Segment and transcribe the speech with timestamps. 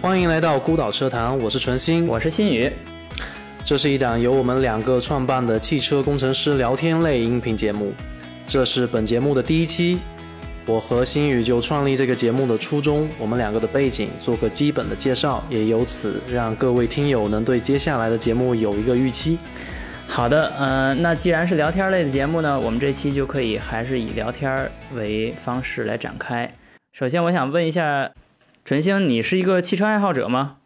[0.00, 2.72] 欢迎来到孤岛车谈，我是纯心，我是新宇。
[3.62, 7.92] 这是一档由我们两个创办的汽车工程师聊天类音频节目。
[8.46, 9.98] 这是本节目的第一期。
[10.64, 19.38] 我和新宇就创立这个节目的初衷，我们两个的背景做个基本的介绍，也由此让各位听友能对接下来的节目有一个预期。
[20.08, 26.50] 好的，嗯，那既然是聊天类的节目呢，我们这期就可以还是以聊天为方式来展开。
[26.94, 28.10] 首先，我想问一下，
[28.70, 30.58] 纯星，你是一个汽车爱好者吗？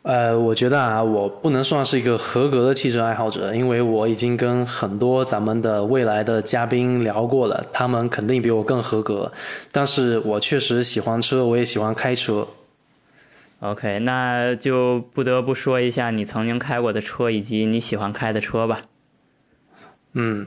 [0.00, 9.30] 呃，我觉得啊，我不能算是一个合格的汽车爱好者，因为我已经跟很多咱们的未来的嘉宾聊过了，他们肯定比我更合格。
[9.70, 12.48] 但是我确实喜欢车，我也喜欢开车。
[13.60, 18.80] OK，那就不得不说一下你曾经开过的车以及你喜欢开的车吧。
[20.14, 20.46] 嗯，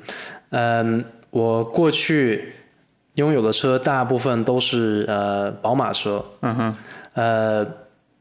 [0.49, 2.55] 嗯，我过去
[3.15, 6.23] 拥有的车大部分都是呃宝马车。
[6.41, 6.75] 嗯哼，
[7.13, 7.67] 呃。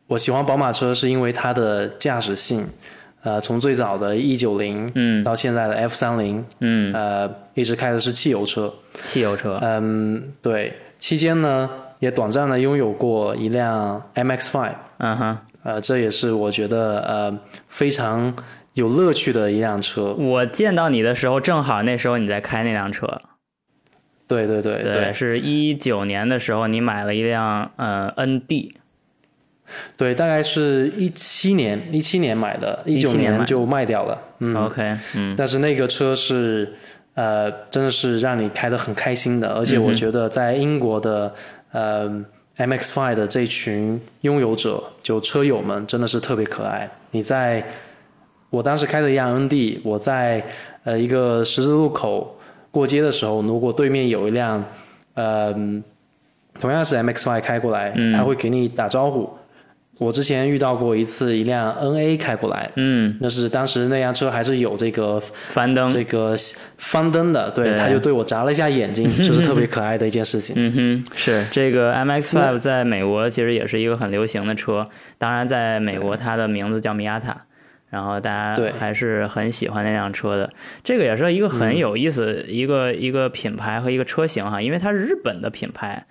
[0.09, 2.67] 我喜欢宝马车是因为它的驾驶性，
[3.23, 8.73] 呃，从最早的 E 九零，嗯，到现在的 F 三零，嗯，呃，一直开的是汽油车，
[9.05, 18.35] 汽油车，嗯，对，期间呢也短暂的拥有过一辆 MX Five，嗯哼，呃，这也是我觉得呃非常
[18.73, 20.15] 有乐趣的一辆车。
[20.15, 23.21] 我见到你的时候，正好那时候你在开那辆车，
[24.29, 28.73] 对对对对，是一九年的时候，你买了一辆呃 ND。
[29.99, 34.19] 对，大概是一七年，一七年买的，一九年就卖掉了。
[34.39, 36.73] 嗯，OK，嗯，但是那个车是，
[37.15, 41.35] 呃，真的是让你开得很开心的，而且我觉得在英国的
[41.73, 42.09] 呃
[42.57, 46.89] MX-5 的这群拥有者，就车友们真的是特别可爱。
[47.11, 47.63] 你在
[48.49, 50.43] 我当时开的一辆 ND，我在
[50.85, 52.38] 呃一个十字路口
[52.71, 54.65] 过街的时候，如果对面有一辆
[55.15, 55.53] 呃
[56.61, 59.31] 同样是 MXY 开过来，他会给你打招呼。
[59.99, 66.37] 我之前遇到过一次，一辆 N A 开过来，嗯，那是当时那辆车还是有这个翻灯，这个
[66.77, 70.55] 翻灯的，对，他就对我眨了一下眼睛， 就是特别可爱的一件事情。
[70.57, 71.45] 嗯哼，是。
[71.51, 74.87] 这个 M X Five 在美国其实也是一个很流行的车，
[75.19, 77.37] 当然在美国它的名字叫米亚塔，
[77.91, 80.53] 然后大家还是很喜欢那辆车的。
[80.85, 86.07] 这个也是一个很有意思一个一个品牌和一个车型哈，因为它是日本的品牌。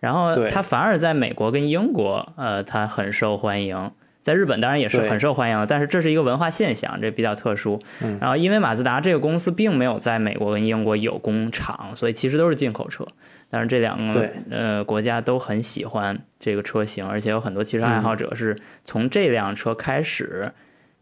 [0.00, 3.92] 然后它反而在美国跟英国，呃，它很受欢迎。
[4.20, 7.80] 在日本当然也是很受欢迎的，但是这是一个文化现象，这比较特殊。
[8.20, 13.04] 然后因为马自达这个公司并没有在美国跟英国有工厂，所以其实都是进口车。
[13.50, 20.52] 但是这两个呃国家都很喜欢这个车型，而且有很多汽车爱好者是从这辆车开始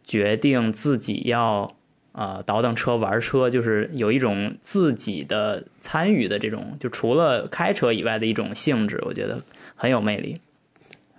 [0.05, 1.75] 决定自己要。
[2.13, 9.41] 呃，倒腾车玩车，就是有一种自己的参与的这种，就除了开车以外的一种性质，我觉得
[9.77, 10.37] 很有魅力。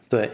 [0.10, 0.30] 对，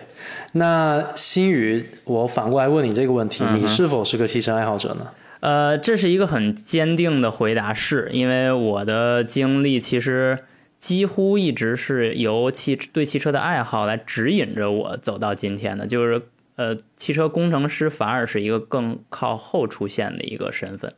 [0.54, 5.12] 那新宇，我反过来问你这个问题，你是否是个汽车爱好者呢？
[5.42, 10.40] 呃，这是一个很坚定的回答，是因为我的经历其实
[10.76, 16.24] 几乎一直是由汽对汽车的爱好来指引着我走到今天的，就是。
[16.58, 20.94] 呃，汽车工程师反而是一个更靠后出现的一个身份。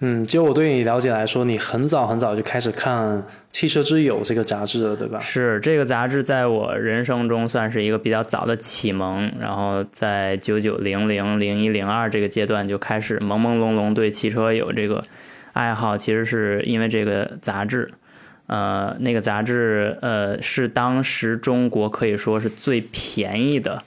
[0.00, 3.18] 嗯，就我对你了解来说，你很早很早就开始看
[3.50, 5.18] 《汽车之友》这个杂志了，对吧？
[5.18, 9.30] 是这个杂志在我人生中算是一个比较早的启蒙。
[9.40, 15.04] 然后在九九零零零一零二这个阶段就开始朦朦胧胧对汽车有这个
[15.52, 17.90] 爱好，其实是因为这个杂志。
[18.46, 23.82] 呃，那个杂志呃是当时中国可以说是最便宜的。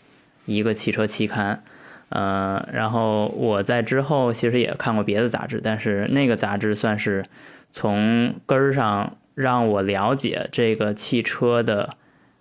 [0.45, 1.63] 一个汽车期刊，
[2.09, 7.25] 呃，然后我在之后其实也看过别的杂志，但是那个杂志算是
[7.71, 11.95] 从根儿上让我了解这个汽车的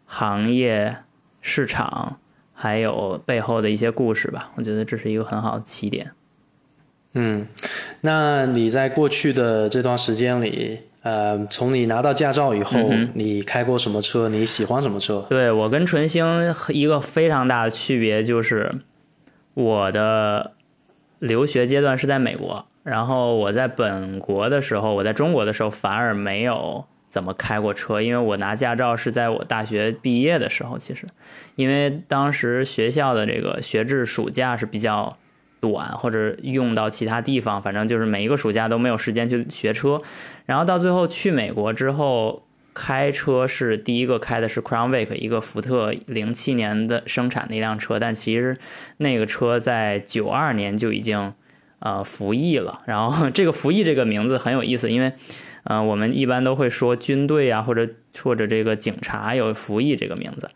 [0.06, 0.96] 行业
[1.40, 2.18] 市场，
[2.52, 4.50] 还有背后的一些故事吧。
[4.56, 6.12] 我觉得这是一个很好的起点。
[7.12, 7.46] 嗯，
[8.02, 10.80] 那你在过去的这段时间里？
[11.02, 12.78] 呃，从你拿到驾照以后，
[13.14, 14.28] 你开过什么车？
[14.28, 15.24] 你喜欢什么车？
[15.28, 18.70] 对我跟纯星一个非常大的区别就是，
[19.54, 20.52] 我的
[21.18, 30.76] 留学阶段是在美国，然后我在本国的时候，我在中国的时候反而没有怎么开过车，因为我拿驾照是在我大学毕业的时候。
[30.78, 31.06] 其实，
[31.56, 35.16] 因为当时学校的这个学制暑假是比较。
[35.60, 40.00] 短或者用到其他地方，反正就是每一个暑假都没有时间去学车，
[40.46, 42.42] 然后到最后去美国之后
[42.72, 48.56] 开车是第一个开的是 Crown Vic 一个福特零七年的生产的一辆车，但其实
[48.96, 51.34] 那个车在九二年就已经
[51.80, 52.80] 呃服役了。
[52.86, 55.12] 然后 这个服役这个名字很有意思，因为
[55.64, 57.86] 呃我们一般都会说军队啊或者
[58.22, 60.48] 或者这个警察有服役这个名字。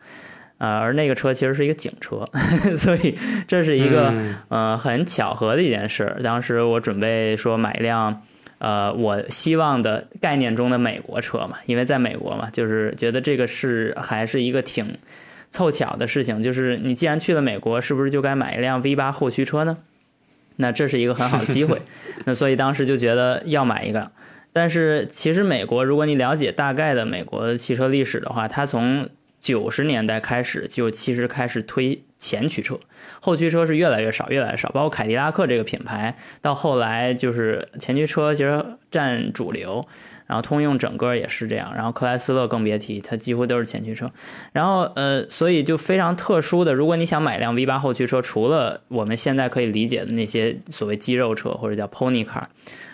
[0.65, 2.25] 啊，而那个车其实是一个警车，
[2.79, 4.15] 所以这是一个
[4.49, 6.17] 呃很巧合的一件事。
[6.25, 8.23] 当时我准备说买一辆
[8.59, 14.97] 呃我希望的概念中的美国车嘛，因为在美国嘛，就是觉得这个是还是一个挺
[15.51, 16.43] 凑巧的事情。
[16.43, 19.77] 就是你既然去了美国，是不是就该买一辆 V 八后驱车呢？
[20.57, 21.83] 那这是一个很好的机会。
[22.25, 24.11] 那所以当时就觉得要买一个。
[24.53, 29.09] 但是其实美国，如果你了解大概的美国的汽车历史的话，它从
[29.45, 32.81] 九十年代开始就其实开始推前驱车，
[33.21, 34.71] 后驱车是越来越少，越来越少。
[34.71, 39.87] 包括凯迪拉克这个品牌，到后来就是前驱车其实占主流，
[40.27, 44.11] 然后通用整个也是这样，然后克莱斯勒更别提，它几乎都是前驱车。
[44.55, 52.45] 然后呃，所以就非常特殊的，如果你想买辆 V 八后驱车，除了我们现在可以理解的那些所谓肌肉车或者叫 pony car。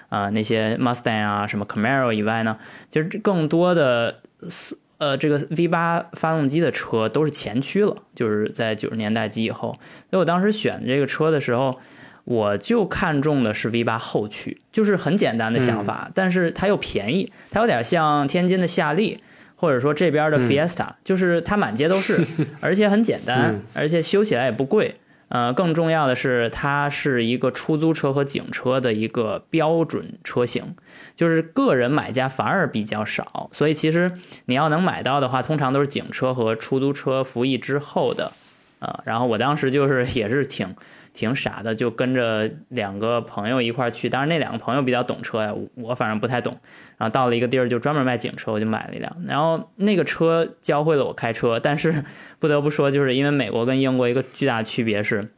[0.08, 2.58] 啊，那些 Mustang 啊，什么 Camaro 以外呢，
[2.90, 4.18] 其实更多的
[4.48, 9.72] 四呃这个 V 八发动机的车都是前驱了，就是在九十年代及以后。
[10.10, 11.80] 所以我当时选这个车的时候，
[12.24, 19.18] 我就看中的是 V 八后驱，就是很简单的想法，但是它又便宜，它有点像天津的夏利，
[19.56, 22.24] 或者说这边的 Fiesta，就是它满街都是，
[22.60, 24.94] 而且很简单，而且修起来也不贵。
[25.30, 30.74] 呃，更重要的是，它是一个出租车和警车的一个标准车型，
[31.16, 34.10] 就是个人买家反而比较少，所以其实
[34.46, 38.32] 你要能买到的话，通常都是警车和出租车服役之后的，
[38.80, 40.74] 呃，然后我当时就是也是挺。
[41.20, 44.08] 挺傻的，就跟着两个朋友一块儿去。
[44.08, 46.58] 当然，那两个朋友比较懂车呀，我反正不太懂。
[46.96, 49.14] 然后到了一个地儿，就专门卖警车，我就买了一辆。
[49.28, 52.06] 然后那个车教会了我开车，但是
[52.40, 55.30] 不得不说，就是因为美国跟英国一个巨大区别是，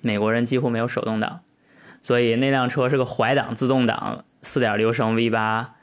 [0.00, 1.42] 美国人几乎没有手动挡，
[2.02, 5.76] 所以那辆车是个怀档自动挡，四点六升 V 八。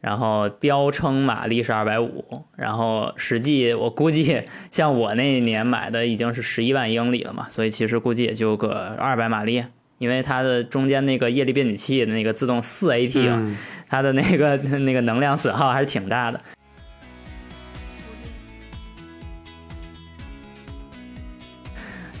[0.00, 9.64] 然后标称马力是二百五，然后实际我估计像我那年买的已经是十一万英里了嘛，所以其实估计也就个二百马力，
[9.98, 13.56] 因为它的中间那个液力变矩器的那个自动四 AT，
[13.88, 16.40] 它的那个那个能量损耗还是挺大的。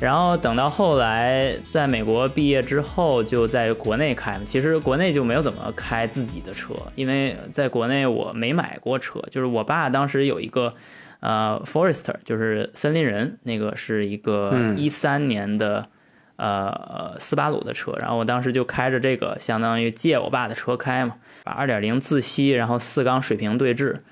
[0.00, 4.38] 然后等到后来，在美国毕业之后，就在国内开。
[4.46, 9.20] 其实国内就没有怎么开自己的车，因为在国内我没买过车。
[9.28, 10.72] 就是我爸当时有一个，
[11.18, 15.88] 呃，Forester，就是森林人，那个是一个一三年的，
[16.36, 17.92] 呃，斯巴鲁的车。
[17.98, 24.04] 然后我当时就开着这个，相当于借我爸的车开嘛，把二点零自吸，然后四缸水平对置，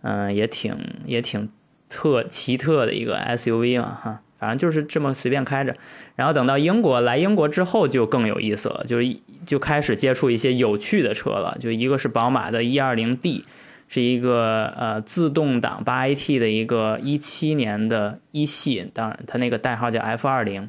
[0.00, 0.74] 嗯，也挺
[1.04, 1.50] 也挺
[1.90, 4.20] 特奇特的一个 SUV 嘛，哈。
[4.38, 5.74] 反正就是这么随便开着，
[6.16, 9.16] 然后等到英国来英国之后就更有意思了，就是
[9.46, 11.56] 就开始接触一些有趣的车了。
[11.60, 13.44] 就一个是宝马的 120D，
[13.88, 20.68] 是一个呃自动挡 8AT 的一个一七年的一系，当然它那个代号叫 F20。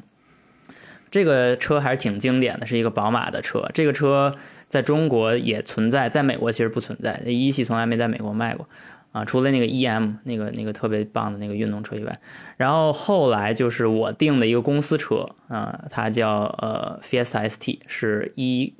[1.08, 3.70] 这个车还是挺经典的，是一个宝马的车。
[3.72, 4.34] 这个车
[4.68, 8.68] 在中国也存在，在美国其实不存在，一系从来没在美国卖过。
[9.16, 12.18] 啊，除了那个 EM 那个那个特别棒的那个运动车以外，
[12.58, 18.74] 然后后来就是我订的一个公司车啊，它叫呃 Fiesta ST，是一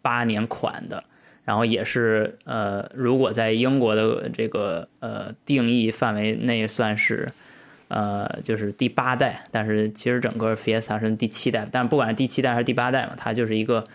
[0.00, 1.02] 八年款的，
[1.44, 7.32] 然后也是呃，如果在英国的这个呃定义范围内算是
[7.88, 13.88] 呃就是第八代，但是其实整个 Fiesta 是第七代，但不管是第七代还是第八代嘛，它就是一个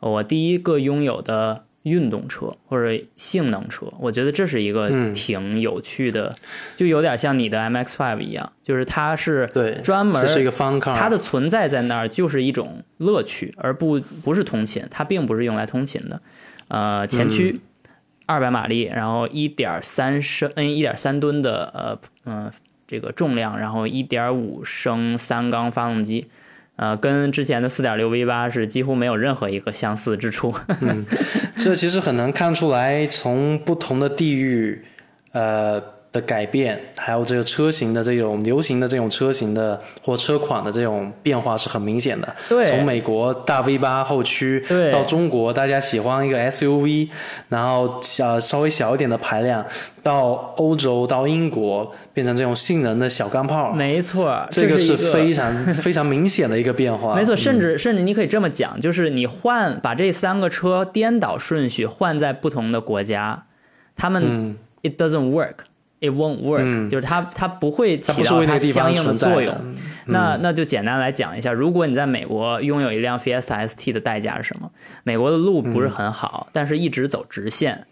[0.00, 1.62] 我第一个拥有的。
[1.88, 6.34] 运动车或者性能车，我觉得这是一个挺有趣的，
[6.76, 16.20] 就有点像你的 MX Five 一样，就是它是对专门是一个方卡，它的存在在那儿就是一种乐趣，而不不是通勤，它并不是用来通勤的。
[16.68, 17.60] 呃，前驱，
[18.26, 22.52] 二百马力，然后一点三升，嗯，一点三吨的呃嗯
[22.86, 26.26] 这个重量，然后一点五升三缸发动机。
[26.78, 30.54] 呃，跟之前的四点六 V 八是几乎没有任何一个相似之处。
[31.54, 34.84] 这其实很难看出来，从不同的地域，
[35.32, 35.97] 呃。
[36.18, 42.34] 的改变，还有这个车型的这种流行的这种车型的或车款的这种变化是很明显的。
[42.48, 47.08] 对，从美国大 V 八后驱，对，到中国大家喜欢一个 SUV，
[47.48, 49.64] 然后小稍微小一点的排量，
[50.02, 53.72] 到欧洲到英国变成这种性能的小钢炮。
[53.72, 57.14] 没错，这个是非常非常明显的一个变化。
[57.14, 63.44] 没错，甚至甚至你可以这么讲，就是你换把这三个车颠倒顺序换在不同的国家，
[63.94, 65.54] 他们 it doesn't work。
[66.00, 69.52] It won't work，就是它它不会起到它相应的作用。
[70.06, 74.70] 那那就简单来讲一下，如果你在美国拥有一辆 Fiesta ST 的代价是什么？
[75.02, 77.86] 美国的路不是很好，但是一直走直线，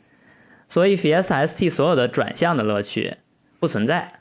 [0.68, 3.16] 所以 Fiesta ST 所有的转向的乐趣
[3.58, 4.20] 不存在。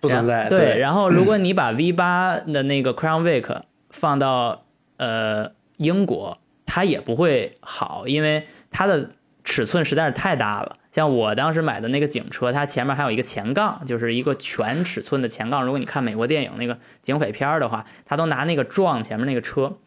[0.00, 0.48] 不存在。
[0.48, 4.64] 对，然后如果你把 V 八的那个 Crown Vic 放到
[4.98, 6.36] 呃英国，
[6.66, 9.12] 它也不会好，因为它的
[9.44, 10.76] 尺寸实在是太大了。
[10.90, 15.64] 像我当时买的那个警车，它前面还有一个前杠，就是一个全尺寸的前杠。
[15.64, 19.78] 如果你看美国电影那个警匪片的话，他都拿那个撞前面那个车。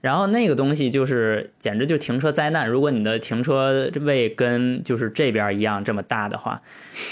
[0.00, 2.66] 然后那个东西就是简直就停车灾难。
[2.66, 6.62] 如果你的停车位跟就是这边一样这么大的话，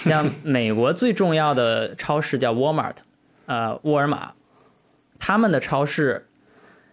[0.04, 2.94] 像 美国最重要的超市叫 Walmart，
[3.44, 4.32] 呃，沃尔玛，
[5.18, 6.28] 他们的超市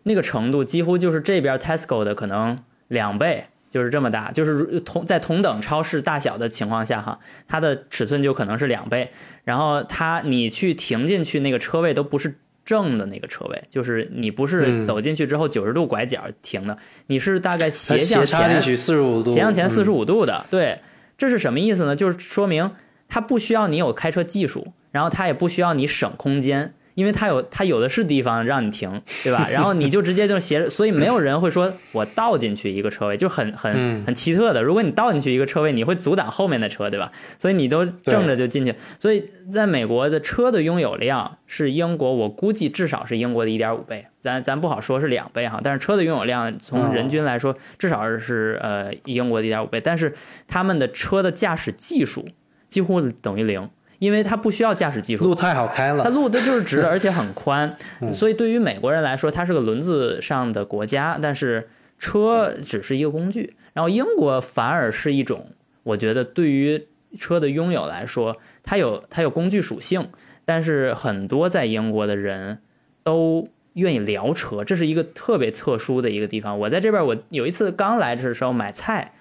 [0.04, 3.46] 那个程度几乎就是这边 Tesco 的可能两倍，
[3.76, 4.32] 就是这么大。
[4.32, 9.12] 就是同在同等超市大小的情况下哈，它的尺寸就可能是两倍。
[9.44, 12.40] 然后它你去停进去那个车位都不是。
[12.66, 20.44] 正的那个车位，就是你不是走进去之后九十度拐角停的，你是大概斜向前四十五度，斜向前四十五度的。
[20.50, 20.80] 对，
[21.16, 21.96] 这是什么意思呢？
[21.96, 22.72] 就是说明
[23.08, 26.74] 它不需要你有开车技术，然后它也不需要你省空间。
[26.96, 28.90] 因为它有它有的是地方让你停，
[29.24, 29.48] 对吧？
[29.52, 34.64] 然后你就直接就斜着， 所以没有人会说我倒进去一个车位，就很很很奇特的。
[34.64, 37.12] 如果你倒进去一个车位，你会阻挡后面的车，对吧？
[37.38, 38.74] 所以你都正着就进去。
[39.00, 45.60] 所以在美国的车的拥有量是英国，我估计至少是英国的一点五倍，咱咱不好说是两倍哈。
[45.62, 49.82] 但是车的拥有量从人均来说，至少是呃英国的一点五倍。
[49.82, 50.16] 但是
[50.48, 52.26] 他们的车的驾驶技术
[52.70, 53.70] 几乎等于零。
[54.00, 57.76] 因为它不需要驾驶技术，路太好开了，它路它就是直的， 而且很宽，
[58.12, 63.56] 所以对于美国人来说，它是个轮子上的国家，但是车只是一个工具。
[63.74, 65.48] 然后英国反而是一种，
[65.84, 66.88] 我觉得对于
[67.18, 70.10] 车的拥有来说，它有它有工具属性，
[70.46, 72.60] 但是很多在英国的人
[73.04, 76.58] 都愿意聊车，这是一个特别特殊的一个地方。
[76.60, 79.14] 我在这边，我有一次刚来的时候买菜。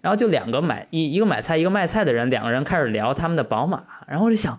[0.00, 4.58] 然后就两个买一一个买菜一个卖菜的人，两个人开始聊他们的宝马，然后我就想，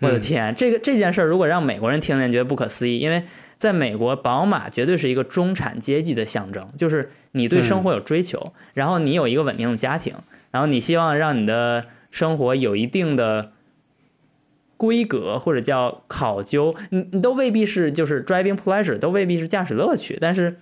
[0.00, 3.24] 我的天，这个这件事儿如果让美国人听见，觉得不可思议，因为
[3.56, 10.14] 在美国，宝马绝对是一个中产阶级的象征，就是你对生活有追求，然后你有一个稳定的家庭，
[10.50, 13.52] 然后你希望让你的生活有一定的
[14.76, 20.58] 规格或者叫考究，你你都未必是就是 driving pleasure，都未必是驾驶乐趣，但是。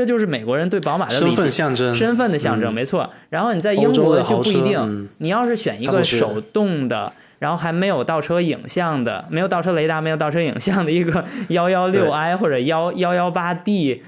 [0.00, 3.10] 这就是美国人对宝马的身份象征，身份的象征，没错。
[3.28, 14.02] 然后你在英国就不一定，你要是选一个手动的，然后还没有倒车影像的，没有倒车雷达，没有倒车影像的一个 幺幺六 i 或者幺幺幺八 d，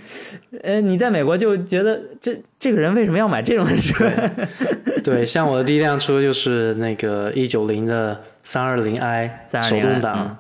[0.63, 4.11] 呃，你在美国就觉得这这个人为什么要买这种车？
[5.05, 9.31] 对，像我的第一辆车就是那个一九零的三二零 i
[9.61, 10.39] 手动挡，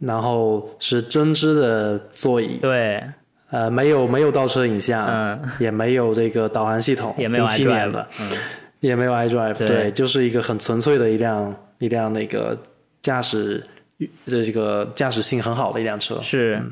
[0.00, 3.02] 然后是针织的座椅，对。
[3.52, 8.30] 呃，没有没有倒车影像，嗯，也没有这个导航系统，也没有 iDrive，嗯，
[8.80, 12.58] 也没有 iDrive，对，就是一个很纯粹的一辆一辆那个
[13.02, 13.62] 驾驶
[13.98, 16.62] 的这个驾驶性很好的一辆车，是，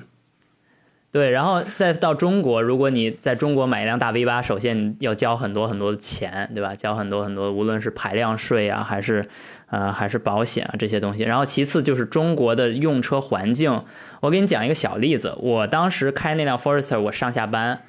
[1.13, 6.75] 对，然后再到中国，如果你在中国买一辆大 V 八，首先你要交很多很多的钱，对吧？
[6.75, 9.29] 交很多很多，无论是排量税啊，还是。
[9.73, 13.85] 呃，还是保险啊这些东西，然后其次就是中国的用车环境。
[14.19, 17.83] 我给你讲一个小例子，我当时开那辆 Forester，我上下班，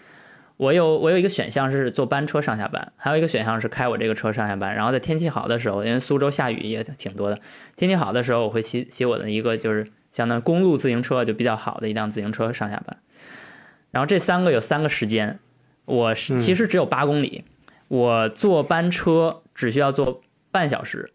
[0.58, 4.75] 我有我有一个选项是坐班车上下班，还有一个选项是开我这个车上下班。
[4.75, 7.40] 然后在天气好的时候，因为苏州下雨也挺多的，
[7.75, 12.96] 天气好的时候我会骑骑我的一个就是相当于公路自行车，就比较好的一辆自行车上下班。
[13.91, 15.39] 然后这三个有三个时间，
[15.86, 17.43] 我是其实只有八公里，
[17.88, 20.21] 我坐班车只需要坐
[20.51, 21.12] 半小时。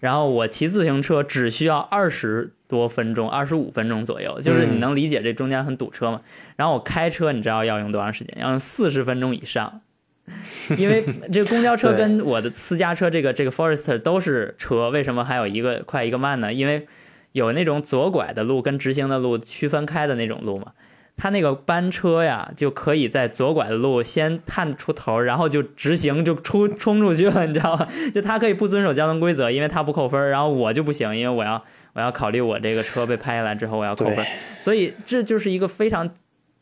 [0.00, 6.22] 然后我骑自行车只需要二十多分钟，二十五分钟左右，就是你能理解这中间很堵车吗？
[6.56, 8.38] 然后我开车，你知道要用多长时间？
[8.40, 9.82] 要用四十分钟以上，
[10.78, 16.50] 因为这个公交车跟我的私家车这个这个 Forester 都是车，为什么还有一个快一个慢呢？
[16.50, 16.86] 因为
[17.32, 20.72] 有那种左拐的路跟直行的路区分开的那种路嘛。
[21.20, 27.86] 他那个班车呀，就可以在左拐的路先探出头，然后就直行就出冲出去了，你知道吗？
[28.14, 31.62] 就他可以不遵守交通规则，因为他不扣分，然后我就不行，因为我要
[31.92, 34.24] 我要考虑我这个车被拍下来之后我要扣分，
[34.62, 36.08] 所以这就是一个非常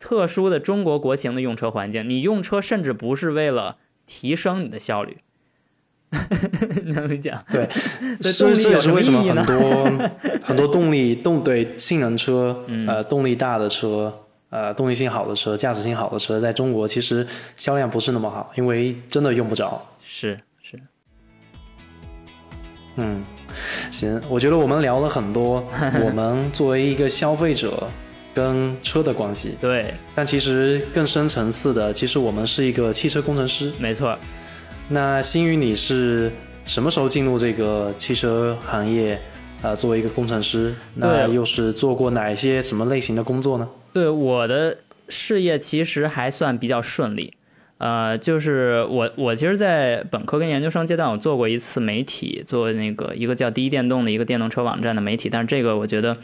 [0.01, 2.11] 特殊的中国国情的用车环境。
[2.11, 5.19] 你用车甚至不是为了提升你的效率，
[6.87, 7.33] 能理解？
[7.49, 7.69] 对，
[8.33, 10.09] 所以这也是为什么很多
[10.43, 14.25] 很多动力动对性能车呃动力大的车。
[14.51, 17.27] 呃，动力性好的车，驾驶性好的车，在中国其实
[17.57, 19.87] 销量不是那么好，因为真的用不着。
[20.03, 20.81] 是是。
[22.97, 23.23] 嗯，
[23.91, 25.63] 行，我觉得我们聊了很多，
[26.03, 27.89] 我们作为一个消费者
[28.33, 29.55] 跟车的关系。
[29.61, 29.93] 对。
[30.15, 33.71] 但其实更深层次的，其实我们是一个汽车工程师。
[33.79, 34.19] 没错。
[34.89, 36.33] 那星宇，你是
[36.65, 39.21] 什么时候进入这个汽车行业？
[39.61, 43.69] 呃，作为一个工程师，那又是做过哪一些什么类型的工作呢？
[43.93, 47.35] 对，我的事业其实还算比较顺利。
[47.79, 56.17] 呃，就是我，我其实，在本科跟研究生阶段，我做过一次媒体，做那个一个叫第一电动的一个电动车网站的媒体，但是这个我觉得，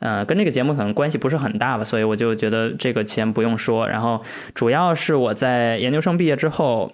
[0.00, 3.88] 呃，跟这个节目可能关系不是很大吧，所以我就觉得这个先不用说。
[3.88, 4.22] 然后，
[4.54, 6.92] 主要是我在研究生毕业之后。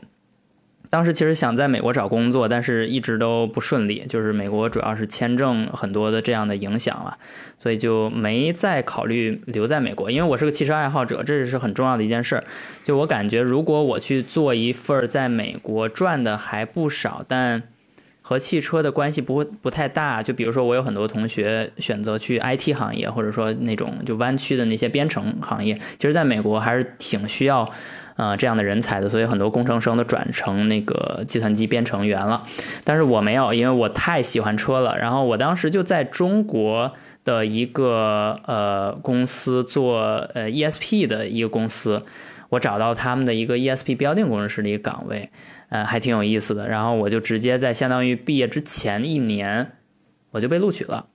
[0.90, 7.16] 当时其实想在美国找工作，但是一直都不顺利，就是美国主要是签证很多的这样的影响了，
[7.62, 10.10] 所以就没再考虑留在美国。
[10.10, 12.44] 因为我是个汽车爱好者，这是很重要的一件事儿。
[12.84, 17.62] 就我感觉，如果我去做一份在美国赚的还不少，但
[18.20, 27.70] 和汽车的关系不会不太大，就比如说我有很多同学选择去 IT 行业，或者说那种就湾区的那些编程行业，其实在美国还是挺需要。
[28.20, 32.44] 呃，这样的人才的，所以很多工程生都转成那个计算机编程员了。
[32.84, 34.98] 但是我没有，因为我太喜欢车了。
[34.98, 36.92] 然后我当时就在中国
[37.24, 40.02] 的一个呃公司做
[40.34, 42.02] 呃 ESP 的一个公司，
[42.50, 45.30] 我找到他们的一个 ESP 标定工程师的一个岗位，
[45.70, 46.68] 呃，还挺有意思的。
[46.68, 49.72] 然后我就直接在相当于毕业之前一年，
[50.32, 51.06] 我就被录取了。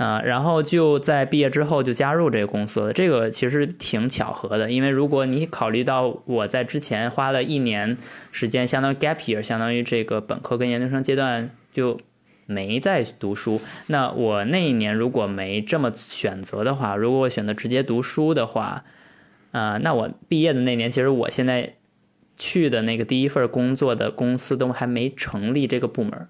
[0.00, 2.90] 啊，然后就在毕业之后就加入这个公司了。
[2.90, 7.98] 这个其实挺巧合的，因为如果你考虑到我在之前花了一年
[8.32, 12.00] 时间，相当于 gap year，相当于这个本科跟研究生阶段就
[12.46, 13.60] 没在读书。
[13.88, 18.84] 那我那一年如果没这么选择的话，如果我选择直接读书的话，
[19.50, 21.74] 啊，那我毕业的那年，其实我现在
[22.38, 26.26] 去的那个第一份工作的公司都还没成立这个部门。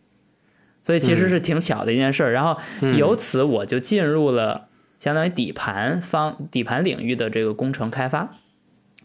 [0.83, 2.59] 所以其实是挺巧的一件事儿，然后
[2.97, 4.69] 由此我就进入了
[4.99, 8.35] 相当于底盘方底盘领域的这个工程开发，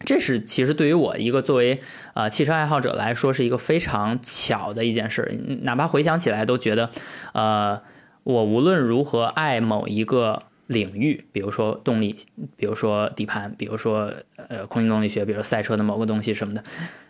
[0.04, 1.80] 这是其实对于我一个作为
[2.14, 6.90] 啊汽车爱好者来说是一个非常巧的一件事儿，哪怕回想起来都觉得，
[7.32, 7.80] 呃，
[8.24, 12.16] 我无论如何爱某一个领域，比如说动力，
[12.56, 14.12] 比如说底盘，比如说
[14.48, 16.64] 呃空气动力学，比如赛车的某个东西什么的，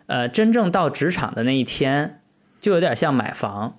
[0.07, 2.21] 呃，真正到职场的那一天，
[2.61, 3.79] 就有点像买房。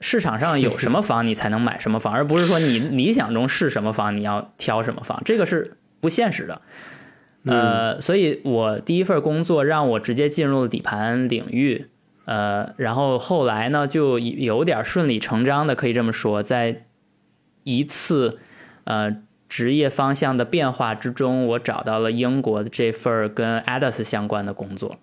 [0.00, 6.62] 市场上有什么房，你才能买什么房，而不是说你理想中是什么房，你要挑什么房，这个是不现实的。
[7.44, 11.86] 呃，所以我第一份工作让我直接进入了底盘领域，
[12.26, 16.84] 呃，然后后来呢，就有点顺理成章的，可以这么说，在
[17.64, 18.38] 一次
[18.84, 19.16] 呃
[19.48, 24.98] 职业方向的变化之中，我找到了英国的这份跟 ADAS 相关的工作。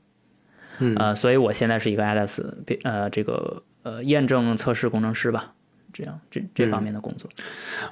[0.97, 2.43] 呃，所以我现在是一个 ADAS
[2.83, 3.63] 呃这个。
[3.85, 5.53] 呃，验证测试工程师吧，
[5.93, 7.29] 这样这这方面的工作。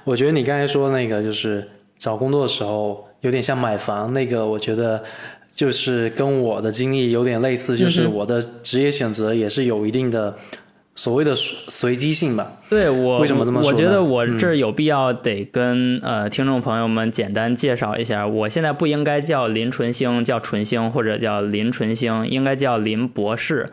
[0.02, 5.04] 我觉得你刚才说那个就是找工作的时候有点像买房，那个我觉得
[5.54, 10.36] 就是跟我的经历有点类似，就是我的职业选择也是有一定的。
[10.96, 13.72] 所谓的随机性吧，对我为什么这么说？
[13.72, 23.66] 我觉得我这有必要得跟呃听众朋友们简单介绍一下，我现在不应该叫林纯星，叫纯星或者叫林纯星，应该叫林博士，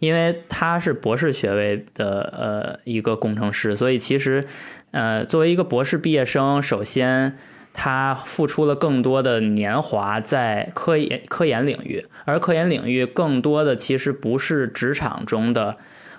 [0.00, 4.44] 因为他是博士学位的呃一个工程师，所以其实
[4.90, 7.38] 呃作为一个博士毕业生，首先
[7.72, 15.76] 他付出了更多的年华在科研科研领域，而科研领域更多的其实不是职场中的。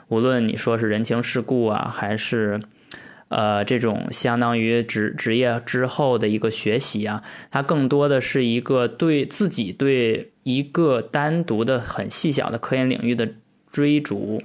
[0.07, 2.59] 无论你说是人情世故啊，还是，
[3.29, 13.29] 呃，这种相当于职职业之后的一个学习啊，它更多的是一个对自己对一个单独的很细小的科研领域的
[13.71, 14.43] 追逐，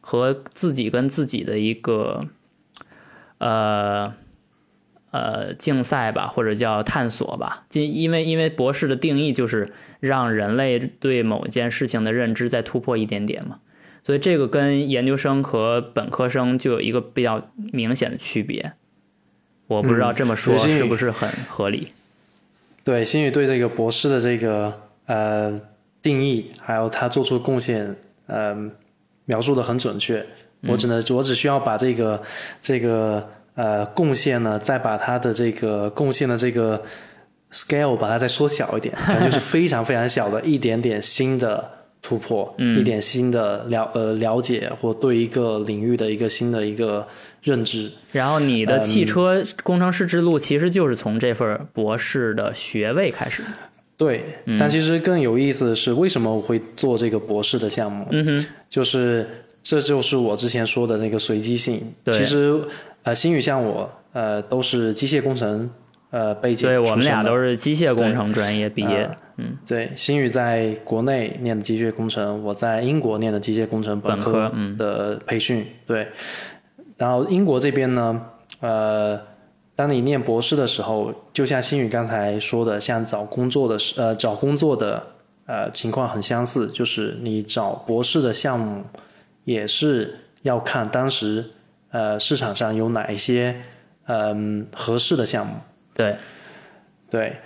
[0.00, 2.26] 和自己跟自己的一个，
[3.36, 4.14] 呃，
[5.10, 7.66] 呃，竞赛吧，或者叫探索吧。
[7.72, 13.60] 因因为因为博士的定义就是让人类对某件事情的认知再突破一点点嘛。
[14.06, 17.42] 所以这个跟研究生和本科生就有一个比较
[17.72, 18.74] 明显的区别，
[19.66, 21.88] 我不知道这么说是不是很合理。
[22.84, 24.72] 对，新宇对这个博士的这个
[25.06, 25.60] 呃
[26.00, 27.96] 定义，还有他做出贡献，
[28.28, 28.56] 呃，
[29.24, 30.24] 描述的很准确。
[30.68, 32.22] 我只能，我只需要把这个
[32.62, 36.80] 这个呃贡献呢，再把他的这个贡献的这个
[37.50, 41.72] scale 把它再缩小一点，就是非常非常小的一点点新的。
[42.06, 47.04] 突破一点新的了呃了解或对一个领域的一个新的一个
[47.42, 53.42] 认知，然后你的汽车工程师之路其实就是从这份博士的学位开始。
[53.96, 54.24] 对，
[54.56, 58.06] 但其实更有意思的是，为什么我会做这个博士的项目？
[58.12, 59.28] 嗯哼，就是
[59.64, 61.82] 这就是我之前说的那个随机性。
[62.12, 62.54] 其实
[63.02, 65.68] 呃，新宇像我呃都是机械工程。
[66.10, 69.10] 呃，背景对我们俩都是机械工程专业毕业。
[69.38, 75.62] 嗯，对，新宇在国内念的机械工程，我在英国念的机械工程本科的培训。
[75.86, 76.08] 对，
[76.96, 78.28] 然后英国这边呢，
[78.60, 79.20] 呃，
[79.74, 85.06] 当你念博士的时候，就像新宇刚才说的，像找工作的时呃找工作的
[85.44, 88.84] 呃情况很相似，就是你找博士的项目
[89.44, 91.44] 也是要看当时
[91.90, 93.54] 呃市场上有哪一些
[94.06, 95.52] 嗯合适的项目。
[95.92, 96.16] 对，
[97.10, 97.36] 对。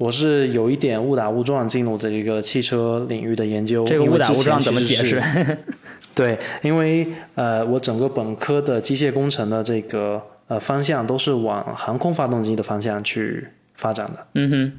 [0.00, 3.84] 我是有一点误打误撞进入这一个汽车领域的研究。
[3.84, 5.22] 这个误打误撞怎么解释？
[6.16, 14.26] 对，因为呃，我整个本科的机械工程的这个呃方向都是往航空发动机的方向去发展的。
[14.36, 14.72] 嗯哼。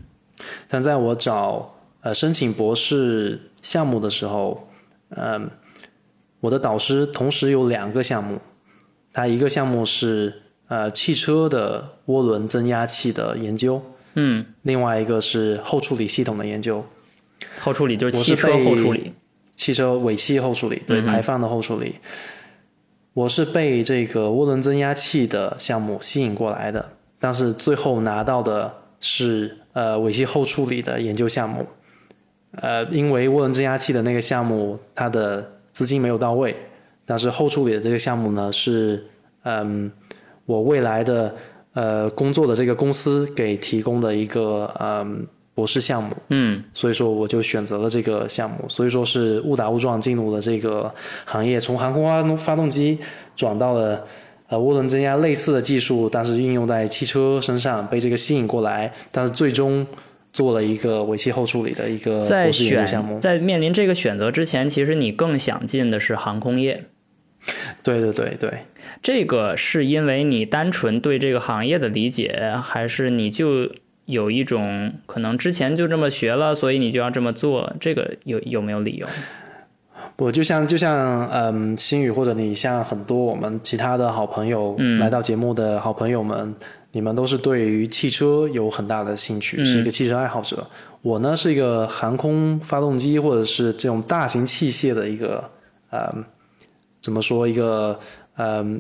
[0.68, 4.68] 但在我找呃申请博士项目的时候，
[5.10, 5.48] 嗯，
[6.40, 8.40] 我的导师同时有两个项目，
[9.14, 13.80] 他一个项目是呃汽车的涡轮增压器的研究。
[14.16, 16.86] 嗯，另外一个是后处理系统的研究，
[17.60, 19.14] 后处理就是汽车后处理，
[19.56, 21.96] 汽车尾气后处理，对排放的后处理。
[23.14, 31.66] 我是被这个涡轮增压器的项目吸引过来的，但是最后拿到的是呃尾气后处理的研究项目。
[32.52, 36.54] 呃，因为涡轮增压器的那个项目它的资金没有到位，
[37.06, 39.06] 但是后处理的这个项目呢是
[39.44, 39.90] 嗯
[40.46, 41.34] 我未来的。
[41.74, 50.94] 呃，工作的这个公司给提供的一个嗯博士项目，嗯，所以说我就选择了这个项目，所以说是误打误撞进入了这个
[51.26, 52.98] 行业，从航空发动发动机
[53.36, 54.06] 转到了
[54.48, 59.86] 呃涡轮增压类似的技术，但是运用在汽车身上，被这个吸引过来，但是最终
[60.34, 63.20] 做了一个尾气后处理的一个博士研究项目。
[63.20, 66.86] 在面临这个选择之前，其实你更想进的是航空业。
[67.84, 68.66] 对对对对，
[69.02, 73.68] 这个是因为你单纯对这个行业的理解，还是你就
[74.06, 77.74] 有一种可能之前就这么学了，所以你就要这么做？
[77.80, 79.08] 这个有有没有理由？
[80.18, 86.54] 我就像就像嗯，新宇或者你像很多我们其他的好朋友来到节目的好朋友们，
[86.92, 90.68] 你们都是对于汽车有很大的兴趣，是一个汽车爱好者。
[91.02, 95.50] 我呢是一个航空发动机或者是这种大型器械的一个
[95.90, 96.14] 呃。
[97.02, 97.48] 怎么说？
[97.48, 98.00] 一个
[98.38, 98.80] 嗯，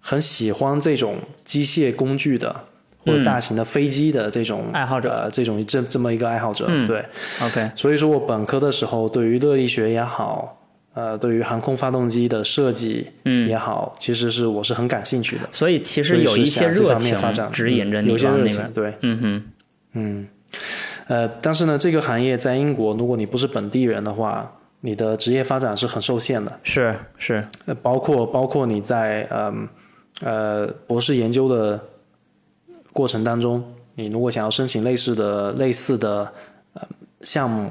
[0.00, 2.54] 很喜欢这种机械工具的，
[2.98, 7.04] 或者大型的飞机的这种爱好者，这种这这么一个爱好者，对
[7.42, 7.70] ，OK。
[7.76, 10.58] 所以说我本科的时候，对于热力学也好，
[10.94, 13.06] 呃，对于航空发动机的设计
[13.48, 15.42] 也好，其实是我是很感兴趣的。
[15.52, 17.16] 所以其实有一些热情
[17.52, 19.44] 指引着你往那个，对，嗯哼，
[19.92, 20.28] 嗯，
[21.06, 24.56] 呃，但是呢，这个行业在英国，如果你不是本地人的话。
[24.84, 29.68] 你的职业发展是很受限的，是是，呃，包括包括你在嗯
[30.20, 31.80] 呃博士研究的
[32.92, 33.62] 过程当中，
[33.94, 36.32] 你如果想要申请类似的类似的
[36.72, 36.82] 呃
[37.20, 37.70] 项目，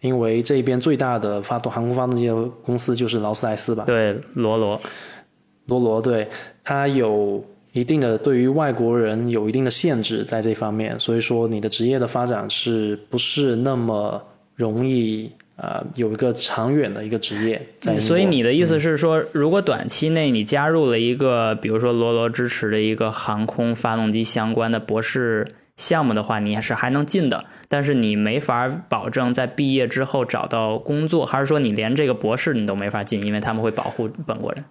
[0.00, 2.34] 因为这边最大的发动航空发动机的
[2.64, 3.84] 公司就是劳斯莱斯吧？
[3.84, 4.80] 对，罗罗，
[5.66, 6.28] 罗罗，对，
[6.64, 14.20] 它有一定的对于外国人有一定的限制在这方面，所以说你的职业的发展是不是那么
[14.56, 15.30] 容易？
[15.62, 17.60] 呃，有一个长远的一个职业，
[17.98, 25.46] 所以你的意思是说，如果短期内你加入了一个，比如说罗罗支持的一个航空发动机相关的博士
[25.76, 34.64] 项目的话，你还是还能进的，但是你没法保证在毕业之后找到工作，还是说你连这个博士你都没法进，因为他们会保护本国人？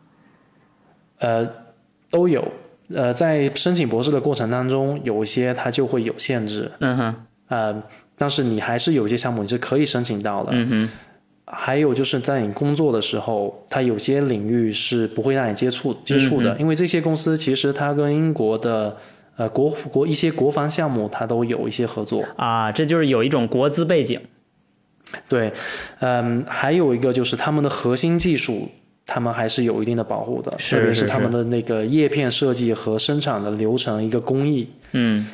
[1.19, 1.47] 呃，
[2.09, 2.51] 都有。
[2.95, 6.71] 呃，在申请博士的过程当中，有一些它就会有限制。
[6.79, 7.15] 嗯哼。
[7.49, 7.83] 呃。
[8.19, 10.53] 但是你还是有一些项目你是可以申请到的。
[11.51, 18.95] 还有就是在你工作的时候，它有些领域是不会让你接触接触的，因为这些公司其实它跟英国的
[19.35, 24.21] 呃国国一些国防项目它都有一些合作啊，这就是有一种国资背景。
[25.27, 25.51] 对，
[26.01, 28.69] 嗯，还有一个就是他们的核心技术，
[29.07, 35.25] 他们还是有一定的保护的，特别是他们的那个叶片设计和生产的流程一个工艺，嗯。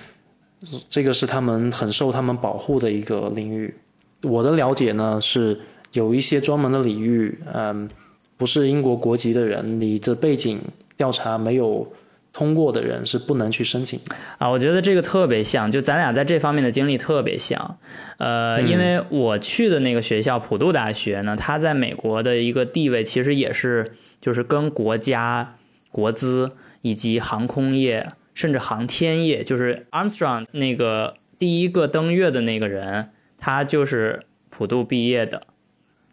[0.90, 3.74] 这个是他们很受他们保护的一个领域。
[4.22, 5.60] 我的了解呢是
[5.92, 7.90] 有一些专门的领域，嗯，
[8.38, 10.60] 不是英国国籍的人，你的背景
[10.98, 11.88] 调查没有
[12.34, 14.00] 通过的人是不能去申请
[14.38, 14.50] 啊。
[14.50, 17.78] 我觉得这个特别像，就咱俩在这方面的经历特别像。
[18.18, 23.86] 呃，因为我去的那个学校普渡大学呢，它在美国的一个地位其实也是
[24.20, 25.56] 就是跟国家、
[25.92, 26.52] 国资
[26.82, 28.10] 以及航空业。
[28.36, 35.48] 甚至航天业，就是 Armstrong 那个第一个登月的那个人，他就是普渡毕业的，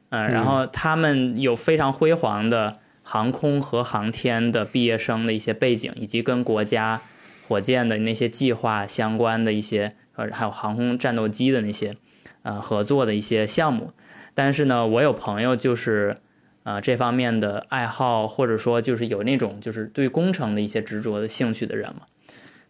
[0.09, 7.03] 嗯，然后他们有非常辉煌的航空和航天的毕业生的一些背景，以及跟国家
[7.49, 11.95] 火箭的那些计划相关的一些，呃，还有航空战斗机的那些，
[12.43, 13.93] 呃，合作的一些项目。
[14.35, 16.17] 但是呢，我有朋友就是
[16.63, 22.03] 啊这方面的爱好，或者说就是有那种就是对工程的一些执着的兴趣的人嘛。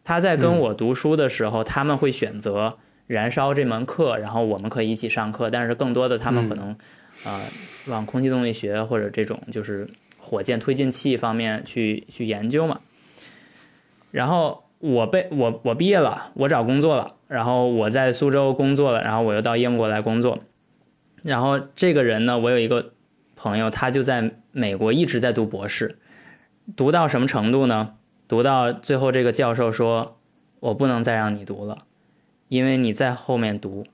[0.04, 5.50] 他在跟我读书的时候，他们会选择燃烧这门课，然后我们可以一起上课。
[5.50, 6.76] 但是更多的他们可能
[7.24, 7.40] 啊
[7.86, 9.88] 往空气动力学或者这种就是
[10.18, 12.80] 火箭推进器方面去去研究嘛。
[14.10, 20.40] 然后我被我我毕业了，我找工作了，然后我在苏州工作了，然后我又到英国来工作。
[21.22, 22.92] 然后这个人呢，我有一个
[23.36, 25.98] 朋友，他就在美国一直在读博士，
[26.74, 27.94] 读到什么程度呢？
[28.28, 30.16] 读到最后，这个教授说
[30.60, 31.78] ：“我不能再让你读了，
[32.48, 33.84] 因为你在后面读，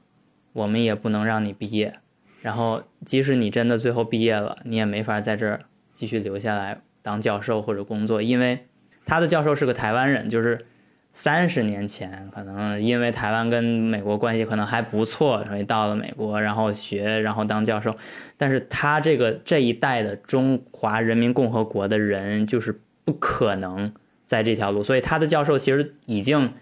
[0.53, 1.99] 我们也不能让你毕业。
[2.41, 5.63] 然后，即使你真的最后毕业了，你也没法在这儿
[5.93, 8.67] 继续留下来当教授或者工作，因为
[9.05, 10.65] 他的教授是个台湾人，就是
[11.13, 17.93] 三十年前可能因为台湾跟美国关系可能还不错，所以到了美国，然后学，然后当教授。
[18.37, 23.93] 但是他这个这一代的中华人民共和国的人，就是不可能。”
[24.29, 26.53] 在这条路，所以他的教授其实已经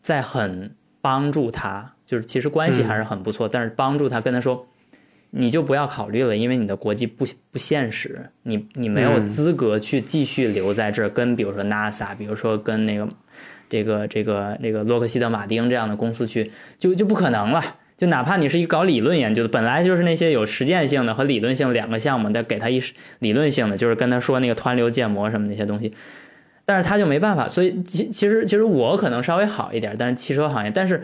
[0.00, 4.68] 在很帮助他，就是其实关系还是很不错，但是帮助他跟他说，
[5.30, 13.08] 你就不要考虑了，因为你的国际不不现实，你你没有资格去继续留在这儿，跟比如说 NASA，比如说跟那个
[13.68, 17.76] 这个这个这个洛克希德马丁这样的公司去，就就不可能了。
[17.96, 22.82] 就哪怕你是一搞理论研究的，本来就是那些有实践性的和理论性两个项目，但给他一
[23.18, 25.92] 理论性的，就是跟他说那个湍流建模什么那些东西。
[26.64, 31.02] 但是他就没办法，所以其其实其实我可能稍微好一点，但是汽车行业，但是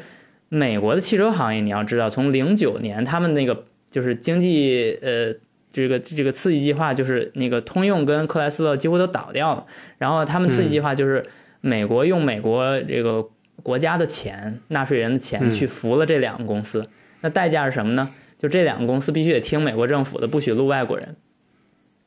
[0.48, 5.34] 美国的汽车行业你要知道，从零九年他们那个就是经济呃
[5.72, 9.66] 这个这个刺激计划，就是那个通用跟克莱斯勒几乎都倒掉了，
[9.98, 11.24] 然后他们刺激计划就是
[11.60, 13.26] 美国用美国这个
[13.62, 16.84] 国家的钱，纳税人的钱去扶了这两个公司，
[17.22, 18.08] 那代价是什么呢？
[18.38, 21.16] 就这两个公司必须得听美国政府的，不许录外国人。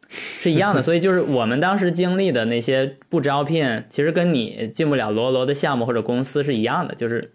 [0.42, 7.32] 是一样的，所以就是我们当时经历的那些不招聘，其实跟你进不了罗罗的项目或者公司是一样的，就是，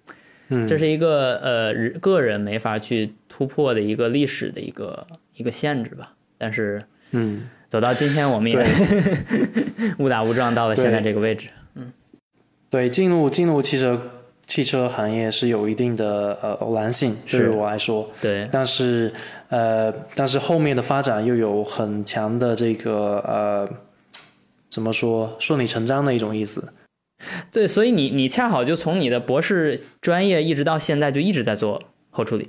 [0.69, 5.07] 这是一个呃个人没法去突破的一个历史的一个
[5.37, 6.15] 一个限制吧。
[6.37, 6.83] 但是，
[7.13, 8.59] 嗯，走到今天，我们也
[9.99, 11.47] 误打误撞到了现在这个位置。
[11.77, 11.93] 嗯，
[12.69, 14.11] 对，进入进入汽车。
[14.47, 19.11] 汽车行业是有一定的呃偶然性，对于我来说，对，但是
[19.55, 23.69] 呃，但是后面的发展又有很强的这个呃，
[24.69, 26.73] 怎么说顺理成章的一种意思。
[27.53, 32.49] 对，所以你你恰好就从你的博士专业一直到现在就一直在做后处理。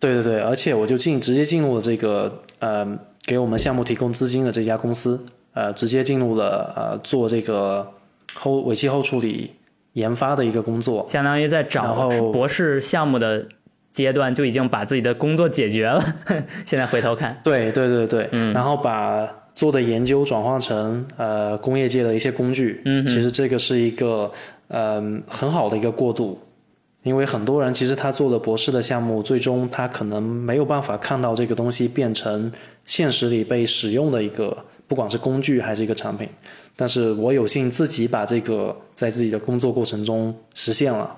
[0.00, 7.92] 对对对，而且我就进直接进入了这个呃给我们项目提供资金的这家公司，呃，直接进入了呃做这个
[8.32, 9.52] 后尾气后处理。
[9.94, 13.46] 研发的一个工作，相当于在找博士项目的
[13.92, 16.02] 阶段就已经把自己的工作解决了。
[16.66, 24.32] 现在回头看，对对对对，嗯，然后把做的研究转化成呃工业界的一些工具，嗯，其实这个是一个
[24.68, 26.38] 呃很好的一个过渡，
[27.02, 32.50] 因为很多人其实他做了博士的项目，最终他可能没有办法看到这个东西变成
[32.86, 34.56] 现实里被使用的一个，
[34.88, 36.26] 不管是工具还是一个产品。
[36.74, 41.14] 但是我有幸自己把这个在自己的工作过程中实现了，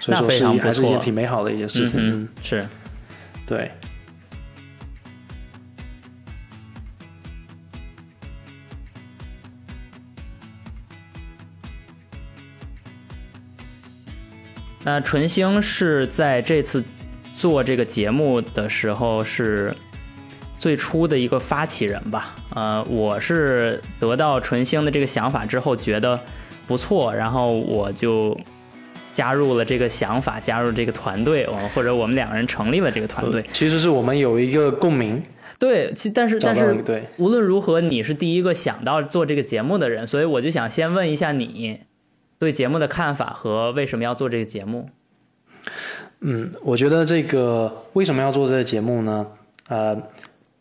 [0.00, 2.00] 所以说是还是一件挺美好的一件事情。
[2.00, 2.66] 嗯，是，
[3.46, 3.70] 对。
[14.82, 16.84] 那纯星是在这次
[17.36, 19.74] 做这个节目的时候是。
[20.58, 26.18] 最初的一个发起人吧，呃，我是得到纯星的这个想法之后觉得
[26.66, 28.36] 不错，然后我就
[29.16, 33.42] 加入了这个想法，加入这个团队，或者我们两个人成立了这个团队。
[33.50, 35.22] 其实是我们有一个共鸣，
[35.58, 36.76] 对，其但是但是
[37.16, 41.80] 无论如何，你是第一个想到做这个节目的人，所以我就想先问一下你
[42.38, 44.90] 对节目的看法和为什么要做这个节目。
[46.20, 49.26] 嗯，我觉得这个为什么要做这个节目呢？
[49.68, 49.96] 呃。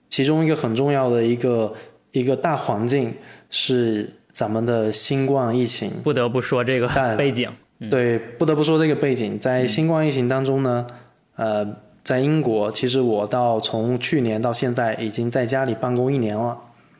[0.07, 1.73] 其中一个很重要的一个
[2.13, 3.13] 一个大环境
[3.49, 6.87] 是咱们的新冠疫情，不得不说这个
[7.17, 7.49] 背景。
[7.89, 10.87] 对，不得不说这个背景，在新冠疫情当中呢，
[11.35, 11.65] 呃，
[12.03, 16.57] 在英国，其实我到从去年到现在已经在家里办公一年了。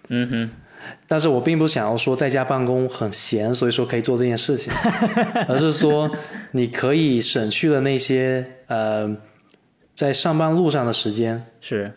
[0.10, 0.50] 嗯哼，
[1.08, 4.72] 但是我并不想要说在家办公很闲，所以说可以做这件事情，
[5.48, 6.12] 而是说
[6.52, 9.16] 你可以省去了那些呃，
[9.94, 11.92] 在上班路上的时间是。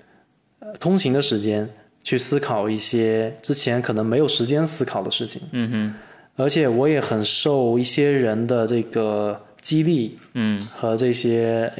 [0.80, 1.66] 通勤的时间
[2.02, 5.40] 去思考一些之前可能没有时间思考的事情。
[5.52, 5.94] 嗯哼，
[6.38, 11.70] 而且我也很受一些人的这个激励，嗯，和这些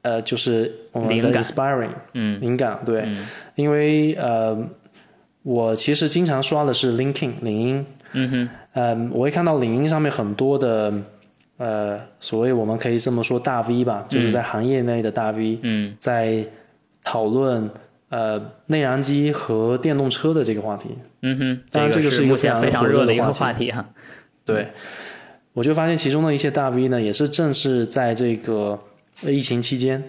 [0.00, 3.06] 呃，就是我们的 inspiring，嗯，灵感对，
[3.56, 4.56] 因为呃，
[5.42, 10.92] 我其实经常刷的是 LinkedIn 领英，嗯哼，嗯，我会看到领英上面很多的，
[11.58, 16.42] 呃，所谓我们可以这么说大 V 吧，就是在行业内的大 V，嗯，在
[17.04, 17.68] 讨论
[18.08, 20.90] 呃内燃机和电动车的这个话题，
[21.22, 23.84] 嗯哼，当然这个是一个非常非常热的一个话题哈，
[24.44, 24.68] 对，
[25.52, 28.78] 我就发现其中的一些大 V 呢，也是正是在这个
[29.22, 30.02] 疫情期间。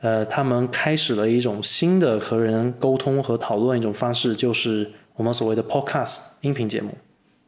[0.00, 6.96] 呃，他们开始了一种新的和人沟通和讨论一种方式，就是我们所谓的 podcast 音频节目。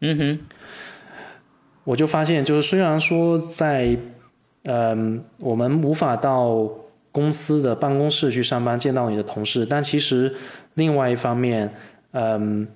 [0.01, 0.39] 嗯哼，
[1.85, 3.97] 我就发现，就是虽然说在，
[4.65, 6.69] 嗯，我们无法到
[7.13, 10.35] 公司的办公室去上班见到你的同事，但其实
[10.75, 11.73] 另外一方面，
[12.13, 12.67] 嗯，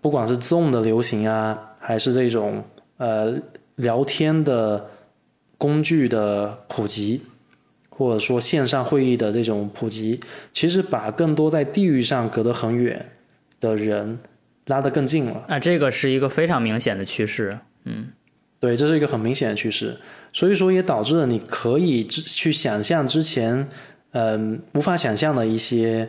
[0.00, 2.64] 不管是 Zoom 的流行啊，还是这种
[2.96, 3.34] 呃
[3.76, 4.88] 聊天的
[5.58, 7.22] 工具的普及。
[7.98, 10.20] 或者说线上会议的这种普及，
[10.52, 13.10] 其实把更多在地域上隔得很远
[13.58, 14.18] 的人
[14.66, 15.42] 拉得更近了。
[15.48, 17.58] 啊，这个是一个非常明显的趋势。
[17.84, 18.08] 嗯，
[18.66, 19.96] 对，这是一个很明显的趋势。
[20.32, 23.68] 所以说也导致了你可以去想象之前，
[24.10, 26.08] 嗯，无法想象的一些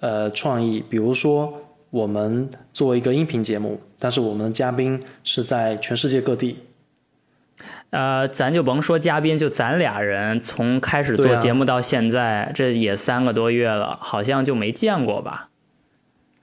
[0.00, 6.58] 呃创意，比如说我们做一个音频节目，但是我们的嘉宾是在全世界各地。
[7.88, 15.48] 呃，咱就甭说嘉宾，就咱俩人从开始做节目到现在，这也三个多月了，好像就没见过吧？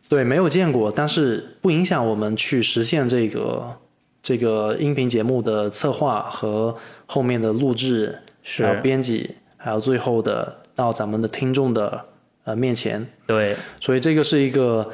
[0.08, 3.78] 对，没有见过，但是不影响我们去实现这个
[4.22, 12.06] 这个音频节目的策划和后面的录制，是还有编辑，还有最后的到咱们的听众的
[12.44, 13.06] 呃面前。
[13.26, 14.92] 对，所以这个是一个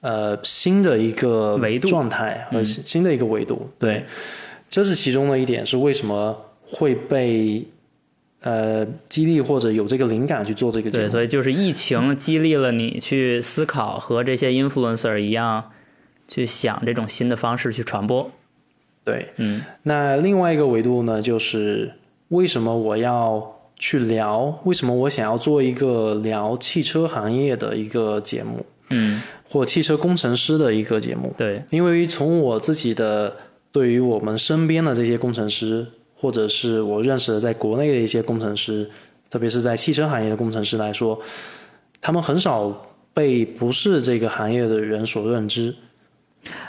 [0.00, 4.04] 呃新的一个维度状态和新的一个维度，对。
[4.68, 7.64] 这是其中的一点，是为什么会被
[8.40, 11.04] 呃激励或者有这个灵感去做这个节目？
[11.04, 15.70] 对，所以就是疫情激励了你去思考，和这些 influencer 一样
[16.26, 18.30] 去想这种新的方式去传播。
[19.06, 19.62] 对，嗯。
[19.84, 21.90] 那另外一个维度呢，就是
[22.28, 24.60] 为什么我要去聊？
[24.64, 28.66] 为什么我想要做一个聊汽车行业的一个节目？
[28.90, 31.32] 嗯，或汽车工程师的一个节目？
[31.38, 33.34] 对，因为从我自己的。
[33.72, 38.88] 对于我们身边的这些工程师，或者是我认识的在国内的一些工程师，
[39.28, 41.20] 特别是在汽车行业的工程师来说，
[42.00, 45.74] 他们很少被不是这个行业的人所认知。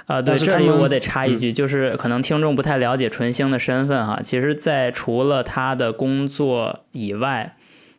[0.06, 4.20] 啊，对，这里我得插一句，就是可能听众不太了解纯星的身份哈。
[4.24, 7.56] 其实，在除了他的工作以外，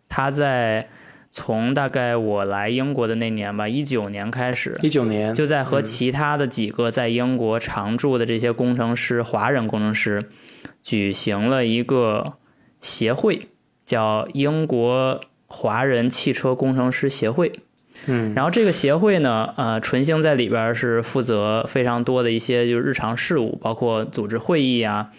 [0.09, 0.89] 他在。
[1.31, 10.31] 从大概我来英国的那年吧，一九年开始，一九年就在和其他的几个在英国常驻的这些工程师，华人工程师，
[10.83, 12.39] 举行了一个
[12.81, 13.49] 协会，
[13.85, 17.53] 叫英国华人汽车工程师协会。
[18.07, 25.11] 嗯，然后这个协会呢，呃，纯星在里边是负责非常多的一些就是日常事务，包括组织会议啊，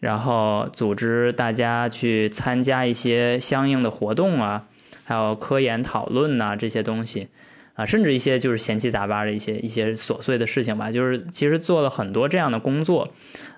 [0.00, 4.64] 然后组织大家去参加一些相应的活动啊。
[5.04, 7.28] 还有科研讨论呐，这些东西，
[7.72, 13.08] 啊，甚至一些就是闲七杂八的一些一些琐碎的事情吧，就是其实做了很多这样的工作，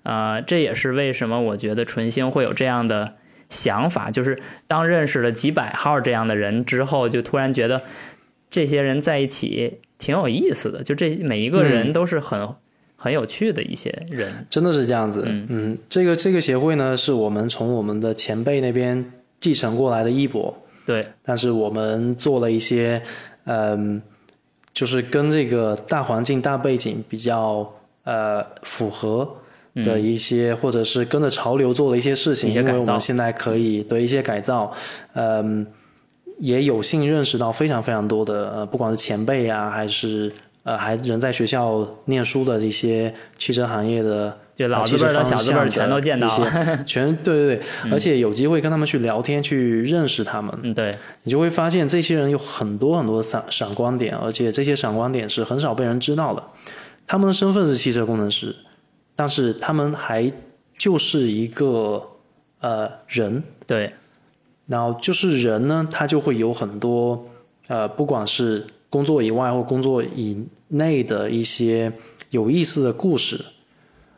[0.05, 3.17] 啊，这也是为什么我觉得纯星会有这样的
[3.49, 4.39] 想法，就是
[4.69, 7.83] 当认识了几百号这样的人之后，就突然觉得
[8.51, 12.49] 这些人在一起挺有意思的，就这每一个人都是很
[12.97, 20.55] 很有趣的一些人，真的是这样子，嗯，这个这个协会呢，是我们从我们的前辈那边继承过来的衣钵。
[20.85, 23.01] 对，但是我们做了一些，
[23.45, 24.03] 嗯，
[24.73, 29.37] 就是跟这个大环境、大背景比较呃符合
[29.77, 34.73] 的一些，或者是跟着潮流做的一些事情，因为我们现在可以对一些改造，
[35.15, 35.65] 嗯，
[36.41, 40.33] 也有幸认识到非常非常多的，呃，不管是前辈啊，还是
[40.65, 44.37] 呃还人在学校念书的一些汽车行业的。
[44.57, 50.55] 就老字辈的小字辈全都见到了， 全对对对，而且有机会跟他们去聊天，去认识他们。
[50.63, 56.43] 嗯，对，你就会发现这些人有很多很多闪闪光点，而且这些闪光点是很少被人知道的。
[57.07, 58.55] 他们的身份是汽车工程师，
[59.17, 60.31] 但是他们还
[60.77, 62.07] 就是一个
[62.61, 63.43] 呃人。
[63.67, 63.95] 对，
[64.71, 67.27] 然后就是人呢，他就会有很多
[67.67, 71.93] 呃，不管是工作以外或工作以内的一些
[72.31, 73.45] 有意思的故事。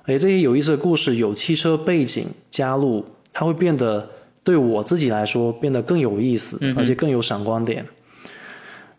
[0.04, 4.10] 而，这些有意思的故事有汽车背景加入，它会变得
[4.44, 7.86] 对我自己来说变得更有意思，而且更有闪光点。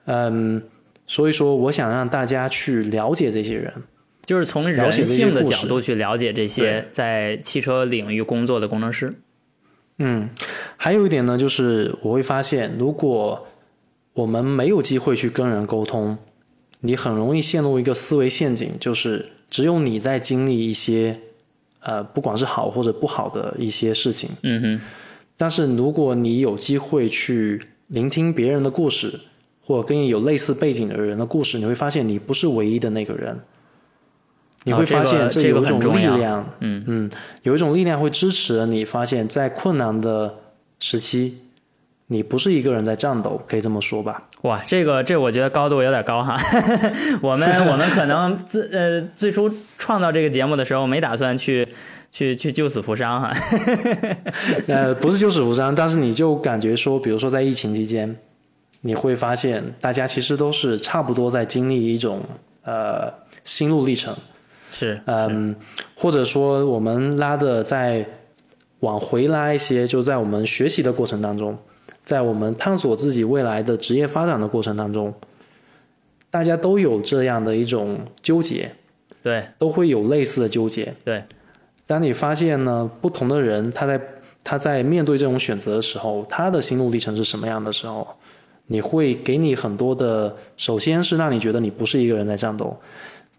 [0.05, 0.63] 嗯，
[1.05, 3.71] 所以说我想让大家去了解这些人，
[4.25, 9.13] 就是从人性的角度去了解这些在汽车领域工作的工程师。
[9.97, 10.29] 嗯，
[10.77, 13.47] 还有一点呢，就是我会发现，如果
[14.13, 16.17] 我们没有机会去跟人沟通，
[16.81, 21.19] 你很容易陷入一个思维陷阱，就是只有你在经历一些，
[21.79, 24.29] 呃，不管是好或者不好的一些事情。
[24.41, 24.81] 嗯哼。
[25.37, 29.19] 但是如果你有机会去聆听别人的故事，
[29.63, 33.39] 或者跟你有类似背景的人的故事，你会发现你不是唯一的那个人。
[34.65, 37.11] 你会发现这有一种力量，嗯嗯，
[37.41, 40.35] 有一种力量会支持你，发现，在困难的
[40.79, 41.37] 时期，
[42.07, 44.23] 你不是一个人在战斗，可以这么说吧？
[44.43, 46.37] 哇，这个这我觉得高度有点高哈。
[47.21, 51.67] 我们我们可能自呃最初创造这个节目的时候，没打算去
[52.11, 53.33] 去去救死扶伤哈。
[54.67, 58.15] 呃，不是救死扶伤，但是你就感觉说，比如说在疫情期间，
[58.81, 62.21] 你会发现大家其实都是差不多在经历一种
[62.63, 64.15] 呃心路历程。
[64.73, 65.55] 是，嗯，
[65.95, 68.05] 或者说我们拉的再
[68.79, 71.55] 往回拉一些，就在我们学习的过程当中，
[72.03, 75.13] 在我们探索自己未来的职业发展的过程当中，
[76.31, 78.71] 大家都有这样的一种纠结，
[79.21, 81.23] 对，都会有类似的纠结，对。
[81.85, 84.01] 当你发现呢，不同的人他在
[84.43, 88.07] 他在面对这种选择的时候，他的心路历程是什么样的时候，
[88.67, 92.75] 你会给你很多的，首先是让你觉得你不是一个人在战斗。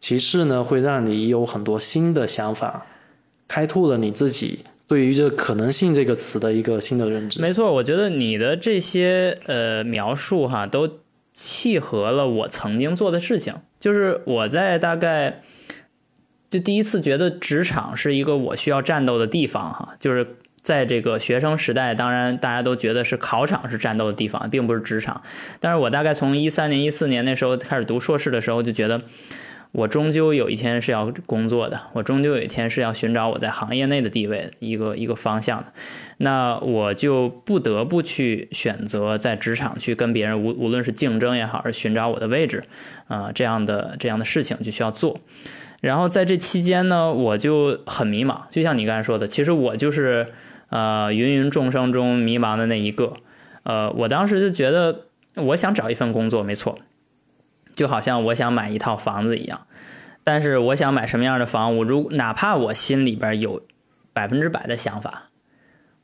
[0.04, 2.84] 其次呢，会让你有很多新的想法，
[3.48, 7.40] 开拓了你自己对于这“可能性”这个词的一个新的认知。
[7.40, 10.98] 没错，我觉得你的这些呃描述哈，都
[11.32, 13.54] 契合了我曾经做的事情。
[13.80, 15.40] 就是我在大概
[16.50, 25.22] 就第一次觉得职场是一个我需要战斗的地方哈，就是在这个学生时代，当然大家都觉得是考场是战斗的地方，并不是职场。
[25.60, 29.00] 但是我大概从一三年、一四年那时候开始读硕士的时候，就觉得。
[29.74, 35.66] 我终究有一天是要工作的，我终究有一天是要寻找我在行业内的地位一个一个方向的，
[36.18, 42.62] 那我就不得不去选择在职场去跟别人无无论是竞争也好，而寻找我的位置，
[43.08, 45.18] 啊，这样的这样的事情就需要做。
[45.80, 50.28] 然后在这期间呢，我就很迷茫，就像你刚才说的，其实我就是
[50.68, 53.14] 呃芸芸众生中迷茫的那一个，
[53.64, 56.78] 呃，我当时就觉得我想找一份工作，没错。
[57.74, 59.66] 就好像我想买一套房子一样，
[60.22, 63.62] 但是我想买什么样的房，我如哪怕我心里边有
[64.12, 65.24] 百分之百的想法，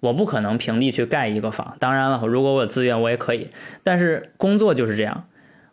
[0.01, 1.77] 我不可能平地去盖一个房。
[1.79, 3.49] 当然了，如果我有资源，我也可以。
[3.83, 5.25] 但是工作就是这样，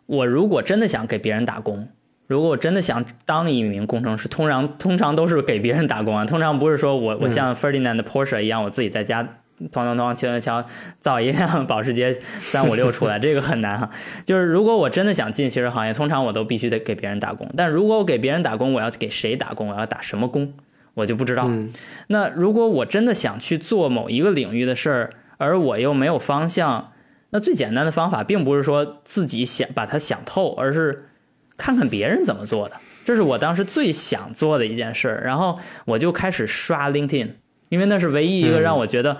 [0.06, 1.88] 我如果真的想给别人打工，
[2.26, 9.37] 如果我真的想当一名工程师，通常通常都是给别人打工啊，通常不是说我我像 Ferdinand Porsche 一样，我自己在家。
[9.72, 10.64] 咚咚咚，敲敲敲，
[11.00, 13.90] 造一辆保时捷三五六出来， 这个很难哈。
[14.24, 17.48] 就是如果我真的想进汽车行业，通常我都必须得给别人打工。
[17.56, 19.68] 但如果我给别人打工，我要给谁打工？
[19.68, 20.52] 我要打什么工？
[20.94, 21.48] 我就不知道。
[22.08, 26.92] 那如果我真的想去做某一个领域的事儿，而我又没有方向，
[27.30, 31.04] 那最简单的方法并不是说自己想把它想透，而是
[31.56, 32.74] 看看别人怎么做的。
[33.04, 35.22] 这是我当时最想做的一件事儿。
[35.24, 37.30] 然后我就开始刷 LinkedIn，
[37.68, 39.18] 因为那是唯一一个让我觉得。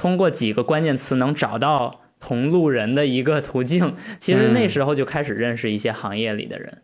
[0.00, 6.78] 通过几个关键词能找到同路人的一个途径， 其实那时候就开始认识一些行业里的人，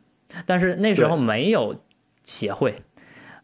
[0.45, 1.81] 但是那时候没有
[2.25, 2.83] 协会，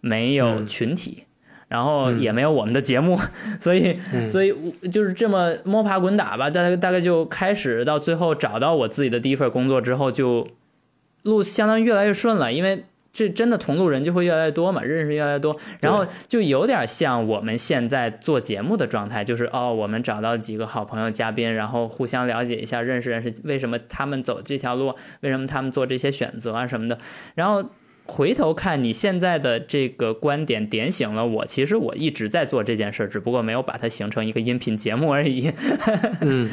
[0.02, 1.24] 没有群体，
[1.68, 3.18] 然后也没有我们的节目，
[3.58, 3.98] 所以
[4.30, 4.54] 所以
[4.92, 10.48] 就是这么摸爬滚打吧，大概大概就开始到最后找到我自己的第一份工作之后，就
[11.22, 12.84] 路相当于越来越顺了，因为。
[13.12, 26.98] 这真的同路人就会越来越多嘛，认识越来越多，然后就有点像我们现在做节目的状态，就是哦，我们找到几个好朋友嘉宾，然后互相了解一下，认识认识为什么他们走这条路，为什么他们做这些选择啊什么的，
[27.34, 27.62] 然后
[28.06, 35.52] 回头看你现在的这个观点，点醒了我，其实我一直在做这件事，只不过没有把它形成一个音频节目而已。
[36.22, 36.48] 嗯，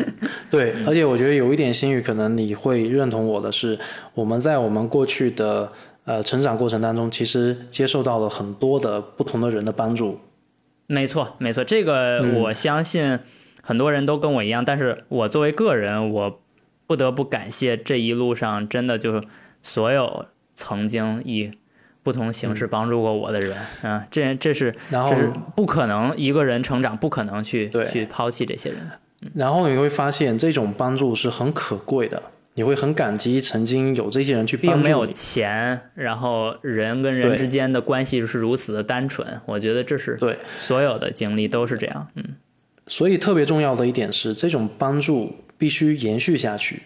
[0.51, 3.79] 对，而且我觉得有一点心语，可能你会认同我的是，
[4.13, 5.71] 我们在我们过去的。
[6.09, 10.19] 呃，成长过程当中，其实接受到了很多的不同的人的帮助。
[10.87, 13.19] 没错，没错，这个我相信
[13.61, 14.65] 很多人都跟我一样。
[14.65, 16.39] 但是我作为个人，我
[16.87, 19.21] 不得不感谢这一路上真的就是
[19.61, 21.51] 所有曾经以
[22.01, 28.79] 不同形式帮助过我的人啊，这这是这是不可能一个人成长，不可能去去抛弃这些人。
[29.35, 32.23] 然后你会发现，这种帮助是很可贵的。
[32.59, 39.25] 你会很感激曾经有这些人去帮助并没有钱，然后人跟人之间的关系是如此的单纯。
[39.45, 42.05] 我觉得这是对所有的经历都是这样。
[42.15, 42.35] 嗯，
[42.85, 46.83] 所以特别重要的一点是，这种帮助必须延续下去。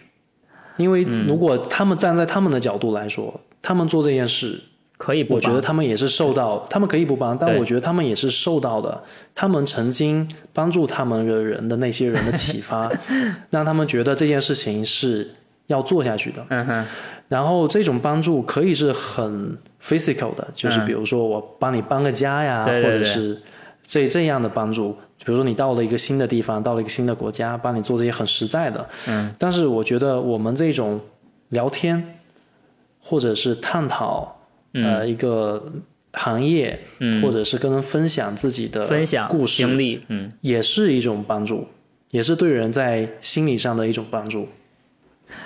[0.76, 4.60] 因为如果他们站在他们的角度来说，他们做这件事
[4.96, 9.02] 可以，我觉得他们也是受到，他们可以不帮，但我觉得他们也是受到的。
[9.34, 12.88] 他们曾经帮助他们的人的那些人的启发，
[13.50, 15.32] 让他们觉得这件事情是。
[15.66, 16.44] 要做下去的。
[16.48, 16.86] 嗯哼。
[17.28, 23.40] 然后这种帮助可以是很 physical 的，就是比如说我帮你搬个家呀，或者是
[23.82, 24.92] 这这样的帮助。
[25.24, 28.86] 比如说你到了一个新的地方，到了一个新的国家，帮你做这些很实在的。
[29.08, 29.34] 嗯。
[29.38, 31.00] 但是我觉得我们这种
[31.48, 32.18] 聊天，
[33.00, 34.36] 或者是探讨，
[34.74, 35.72] 呃，一个
[36.12, 36.78] 行业，
[37.22, 41.66] 或者是跟人分享自己的分享故事经历，嗯，也是一种帮助，
[42.10, 44.46] 也是对人在心理上的一种帮助。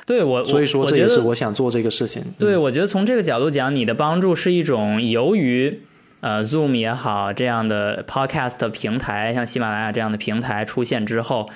[0.06, 2.22] 对我，所以说这也是我想做这个事情。
[2.38, 5.82] 对，我觉得从这个角度讲，你的帮助是一种由于
[6.20, 11.50] 呃 Zoom 也好这样的 Podcast 平台，像喜马拉雅这样的平台出现之后，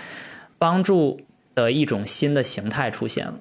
[0.58, 1.22] 帮助
[1.54, 3.36] 的一种新的形态出现了。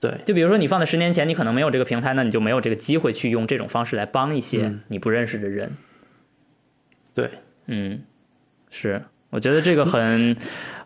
[0.00, 5.76] 对，就比如说你放在十年前，你可能没有这个平台，那你就没有这个机会去用这种方式来帮一些你不认识的人。
[7.14, 7.30] 对，
[7.66, 8.02] 嗯，
[8.68, 10.36] 是，我觉得这个很。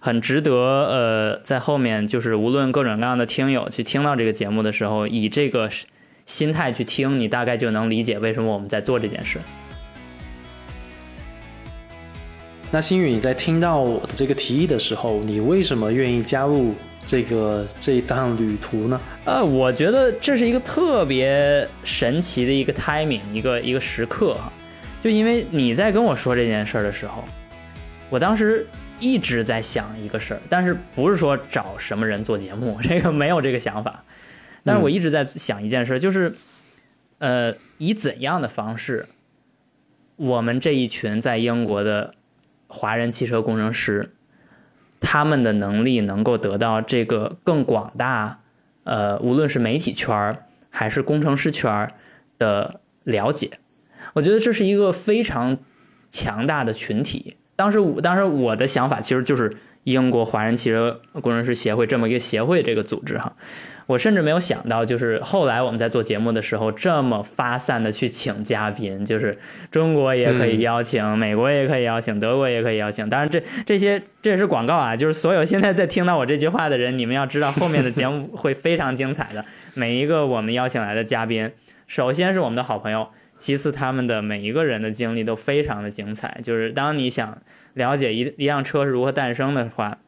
[0.03, 5.69] 很值得，呃，在后面就是无论各种各样的听友去听到这个节目的时候，以这个
[6.25, 9.39] 心态去听，你大概就能理解为什么我们在做这件事。
[12.71, 16.75] 那新宇，你在听到我的这个提议的时候，你为什么愿意加入
[17.05, 18.99] 这个这一趟旅途呢？
[19.27, 24.51] 呃，我觉得这是一个特别神奇的一个 timing，一个一个时刻哈。
[25.03, 27.23] 就因为你在跟我说这件事的时候，
[28.09, 28.67] 我当时。
[29.01, 34.05] 一直在想一个事儿，但是不是说找什么人做节目， 这个没有这个想法。
[34.63, 36.37] 但是我一直在想一件事，就是，
[37.19, 39.09] 呃，以怎样的方式，
[40.17, 42.15] 我们这一群在英国的
[42.69, 44.15] 华人汽车工程师，
[45.01, 48.41] 他们的能力能够得到这个更广大，
[48.85, 51.93] 呃，无论是媒体圈儿还是工程师圈儿
[52.37, 53.59] 的了解。
[54.13, 55.57] 我觉得这是一个非常
[56.11, 57.39] 强大的群体。
[57.61, 59.55] 当时我当时我的想法其实就是
[59.85, 63.31] 英国华人汽车工程师协会这么一个协会这个组织哈，
[63.85, 69.39] 我甚至没有想到，就是后来我们在做节目的时候这么发散的去请嘉宾，就是
[69.71, 73.07] 中国也可以邀请，美国也可以邀请，德国也可以邀请。
[73.11, 79.45] 当然这这些这也是广告啊，就是所有现在在听到我这句话的人，你们要知道后面的节目会非常精彩的。
[79.75, 81.51] 每一个我们邀请来的嘉宾，
[81.87, 83.09] 首先是我们的好朋友。
[83.41, 86.41] 其次，他们的每一个人的经历都非常的精彩。
[86.45, 87.43] 就是当你想
[87.75, 89.99] 了解一一辆车是如何诞生的话，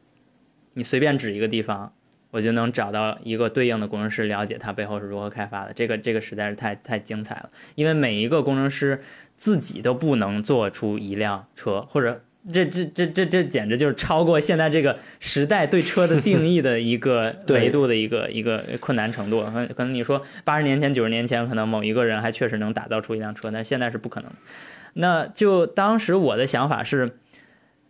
[0.75, 1.93] 你随便指一个地方，
[2.31, 5.73] 我就能找到一个对应的工程师，了解它背后是如何开发的。
[5.73, 9.03] 这个这个实在是太太精彩了，因为每一个工程师
[9.37, 12.23] 自己都不能做出一辆车，或者。
[12.51, 19.43] 这这这这这简直就是超过现在这个时代对车的定义的一个 维度的一个一个困难程度。
[19.45, 24.31] 可可能你说八十年前、九十年前，可能某一个人还确实能打造出一辆车，但现在是不可能。
[24.95, 27.19] 那就当时我的想法是，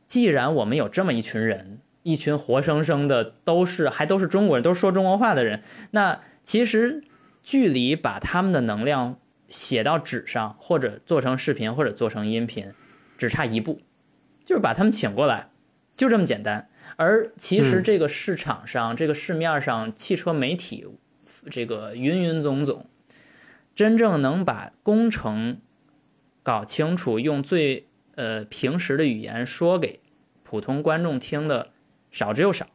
[0.07, 7.03] 既然我们有这么一群人，一群活生生的都是还都是中国人，都是说中国话的人，那其实
[7.43, 9.17] 距离把他们的能量
[9.49, 12.73] 写到纸上，或者做成视频，或者做成音频，
[13.17, 13.81] 只差一步。
[14.45, 15.51] 就是把他们请过来，
[15.97, 16.69] 就这么简单。
[16.97, 20.87] 而其实这个市场上，这个市面上汽车媒体，
[21.51, 22.87] 这个云云总总，
[23.75, 25.59] 真正能把工程
[26.43, 27.87] 搞清楚，用最
[28.17, 30.01] 呃平时的语言说给
[30.43, 31.71] 普通观众听的
[32.11, 32.67] 少之又少。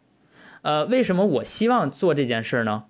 [0.64, 2.86] 呃，为什么我希望做这件事呢？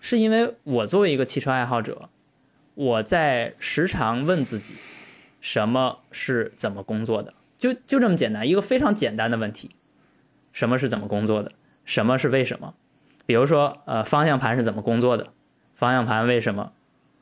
[0.00, 2.08] 是因为我作为一个汽车爱好者，
[2.74, 4.74] 我在时常问自己，
[5.40, 7.34] 什么是怎么工作的。
[7.62, 9.70] 就就这么简单，一个非常简单的问题，
[10.52, 11.52] 什么是怎么工作的？
[11.84, 12.74] 什么是为什么？
[13.24, 15.28] 比如说，呃，方向盘是怎么工作的？
[15.76, 16.72] 方向盘为什么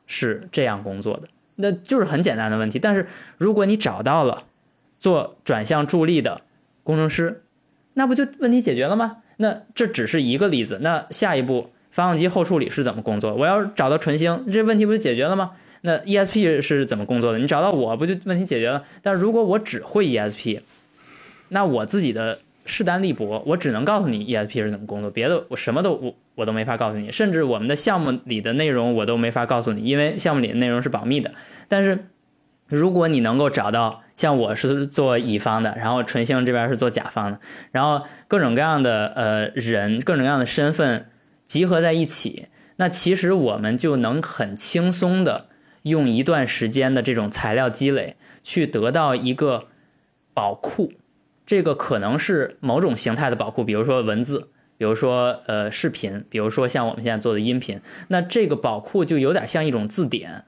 [0.07, 1.27] 是这样工作的？
[1.57, 2.79] 那就是很简单的问题。
[2.79, 4.45] 但是如果你找到了
[4.97, 6.41] 做转向助力的
[6.81, 7.43] 工程师，
[7.93, 9.17] 那不就问题解决了吗？
[9.37, 10.79] 那这只是一个例子。
[10.81, 13.35] 那下一步，发动机后处理是怎么工作？
[13.35, 15.51] 我要找到纯星，这问题不就解决了吗？
[15.81, 17.39] 那 ESP 是怎么工作的？
[17.39, 18.83] 你找到我不就问题解决了？
[19.01, 20.61] 但如果我只会 ESP，
[21.49, 31.33] 那我自己的势单力薄，我只能告诉你 ESP 是怎么工作，别的我什么都我我都没法告诉你，甚至我们的项目里的内容我都没法告诉你，因为项目里的内容是保密的。
[31.67, 32.05] 但是
[32.67, 37.39] 如果你能够找到像我是做乙方的，然后纯星这边是做甲方的，
[37.71, 41.09] 然后各种各样的呃人，各种各样的身份
[41.45, 45.47] 集合在一起，那其实我们就能很轻松的。
[45.83, 49.67] 用一段时间的这种材料积累，去得到一个
[50.33, 50.93] 宝库，
[51.45, 60.45] 这个可能是某种形态的宝库，比如说文字，比如说呃视频，比如说像我们现在做的音频，那这个宝库就有点像一种字典。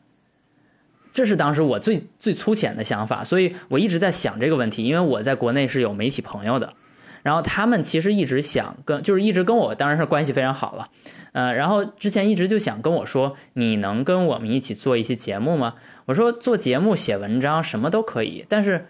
[1.12, 6.74] 这是当时我最最粗浅的想法，所以我一直在想这个问题，因为我在国内是有媒体朋友的，
[7.22, 10.90] 然后他们其实一直想跟，就是一直跟我当然是关系非常好了，
[11.34, 15.76] 呃，然后之前一直就想跟我说，你能跟我们一起做一些节目吗？
[16.06, 18.88] 我说做节目、写文章什么都可以，但是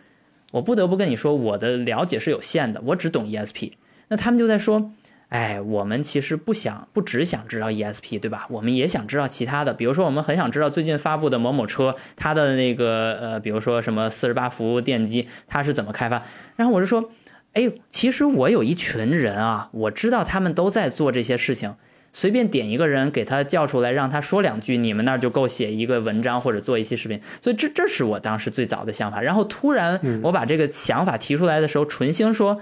[0.52, 3.72] 我不得不跟你说，我的了解是有限的，我只懂 ESP。
[4.10, 4.92] 那他们就在说。
[5.30, 8.46] 哎，我们其实不想不只想知道 ESP，对吧？
[8.52, 16.22] 我们也想知道其他的，比如说我们很想知道最近发布的某某车，它的那个呃，比如说什么四十八伏电机，它是怎么开发？
[16.56, 17.10] 然后我就说，
[17.54, 21.74] 哎，其实我有一群人啊，我知道他们都在做这些事情，
[22.14, 27.20] 随便点一个人给他叫出来，让他说两句，你们那儿就够写一个文章或者做一期视频。
[27.42, 29.22] 所以这这是我当时最早的想法。
[29.22, 32.62] 然后突然我把这个想法提出来的时候，纯星说。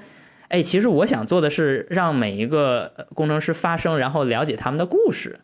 [0.53, 5.39] 哎，其实我想做的是让每一个工程师发声，然后了解他们的故事。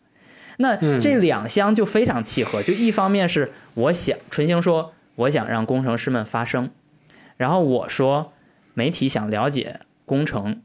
[0.58, 2.62] 那这两相就非常契合。
[2.62, 6.72] 就一方面是我想纯星说，我想让工程师们发声，
[7.38, 8.34] 然后我说
[8.74, 10.62] 媒体想了解工程。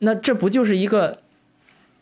[0.00, 1.20] 那这不就是一个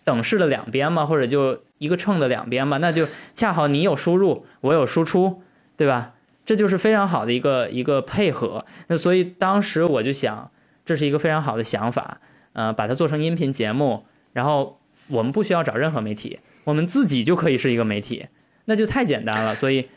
[0.05, 1.07] 等式的两边嘛？
[1.07, 2.77] 或者就一个秤的两边嘛？
[2.79, 5.43] 那就恰好你有输入，我有输出，
[5.77, 6.13] 对吧？
[6.45, 8.65] 这就是非常好的一个一个配合。
[8.87, 10.51] 那所以当时我就想。
[10.87, 12.21] 这是一个非常好的想法，
[12.53, 18.27] 呃，把它做成音频节目，然后我们不需要找任何媒体，我们自己就可以是一个媒体，
[18.67, 19.55] 那就太简单了。
[19.55, 19.89] 所以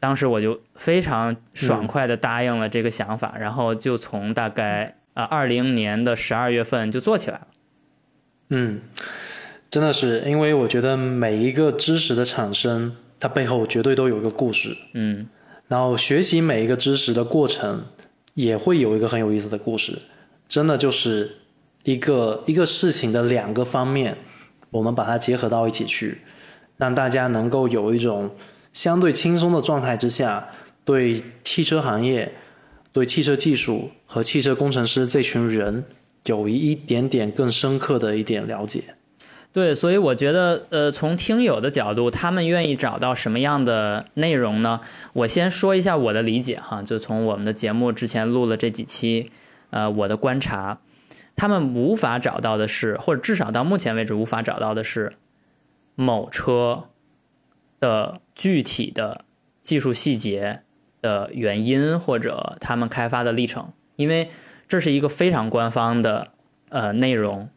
[0.00, 7.46] 当时我就非常爽快的答应了这个想法，然后就从大概啊二零年的十二月份就做起来了。
[8.48, 8.80] 嗯，
[9.72, 14.76] 真的是，因为我觉得每一个知识的产生，它背后绝对都有一个故事。
[14.92, 15.26] 嗯，
[15.66, 17.86] 然后学习每一个知识的过程，
[18.34, 19.98] 也会有一个很有意思的故事。
[20.46, 21.38] 真的就是
[21.84, 24.18] 一个一个事情的两个方面，
[24.68, 26.18] 我们把它结合到一起去，
[26.76, 28.30] 让大家能够有一种
[28.74, 30.50] 相对轻松的状态之下，
[30.84, 32.30] 对汽车行业、
[32.92, 35.84] 对汽车技术和汽车工程师这群人
[36.26, 38.82] 有一点点更深刻的一点了解。
[39.52, 44.80] 对，所以我觉得，呃，从听友的角度，他们愿意找到什么样的内容呢？
[45.12, 49.30] 我先说一下我的理解哈，就从我们的节目之前录了这几期。
[49.68, 50.80] 呃，我的观察，
[51.36, 55.14] 他们无法找到的是，或者至少到目前为止无法找到的是，
[55.94, 56.84] 某车
[57.78, 59.24] 的具体的
[59.60, 60.60] 技术细节
[61.02, 64.30] 的原因，或者他们开发的历程，因为
[64.66, 66.28] 这是一个非常官方的
[66.70, 67.50] 呃内容。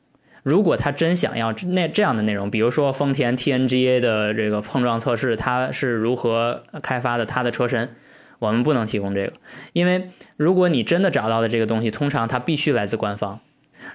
[0.46, 7.96] 如果他真想要那这样的内容，比如说丰田 TNGA 的这个碰撞测试，它是如何开发的，它的车身。
[8.38, 9.34] 我们不能提供这个，
[9.74, 13.40] 因为如果你真的找到的这个东西，通常它必须来自官方。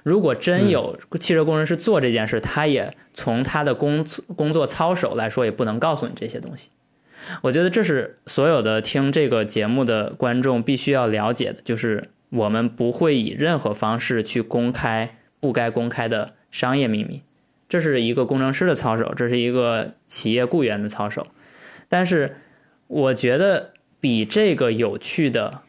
[0.03, 6.67] 如果真有汽车工程师做这件事，他也从他的工工作操守来说，也不能告诉你这些东西。
[7.43, 17.23] 我觉得这是所有的听这个节目的观众必须要了解的，就是我们不会以任何方式去公开不该公开的商业秘密。
[17.67, 21.27] 这是一个工程师的操守，这是一个企业雇员的操守。
[21.89, 22.35] 但是
[22.87, 23.71] 我觉得。
[24.01, 25.61] 比这个有趣的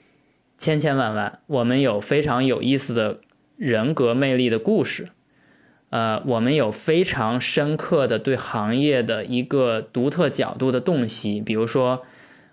[0.57, 3.21] 千千万万，我们有非常有意思的
[3.59, 5.11] 人格魅力的故事，
[5.91, 11.43] 呃，我们有非常深刻的对行业的一个独特角度的洞悉。
[11.43, 12.07] 比如说，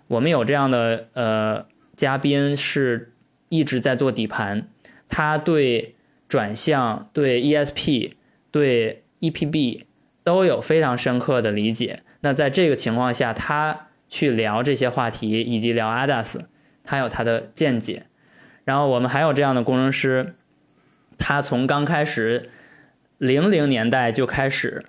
[0.08, 1.64] 我们有这样的呃
[1.96, 3.14] 嘉宾是
[3.48, 4.68] 一直在做底盘，
[5.08, 5.94] 他对
[6.28, 8.10] 转向、对 ESP、
[8.50, 9.84] 对 EPB
[10.24, 12.00] 都有非常深刻的理解。
[12.20, 13.86] 那在这个情况下，他。
[14.12, 16.40] 去聊这些话题，以及聊 ADAS，
[16.82, 18.06] 他有他的见解。
[18.64, 20.34] 然后我们还有这样的工程师，
[21.16, 22.50] 他从刚开始
[23.18, 24.86] 零零年代就开始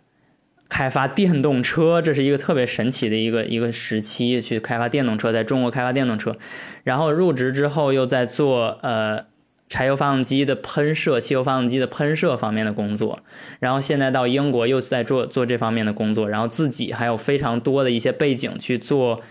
[0.67, 6.35] 开发电动车，这是一个特别神奇的一个一个时期，去开发电动车，在中国开发电动车。
[6.83, 9.27] 然后入职之后又在做呃。
[9.71, 13.21] 柴油发动机的喷射、汽油发动机的喷射方面的工作，
[13.61, 19.21] 然后现在到英国又在做做这方面的工作，然后自己还有非常多的一些背景去做，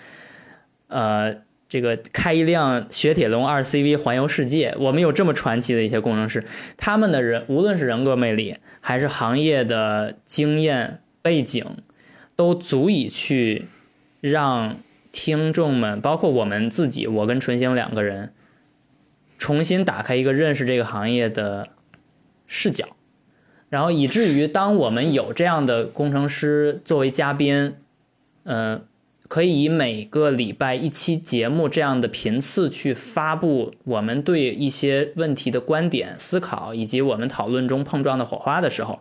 [0.89, 1.37] 呃，
[1.69, 4.75] 这个开一辆雪铁龙二 CV 环游世界。
[4.79, 6.43] 我们有这么传奇的一些工程师，
[6.79, 11.63] 他们的人无论是人格魅力还是行业的经验背景，
[12.35, 13.67] 都足以去
[14.23, 14.79] 让
[15.13, 18.33] 听众们，包括我们自己，我跟纯星两个人。
[19.41, 21.71] 重新打开一个认识这个行业的
[22.47, 22.85] 视角，
[23.71, 27.75] 然后以至于当我们有这样的工程师作为嘉宾，
[28.45, 28.85] 嗯，
[29.27, 39.01] 可以以每个礼拜一期节目这样的频次去发布我们对一些问题的观点、思考，以及我们讨论中碰撞的火花的时候，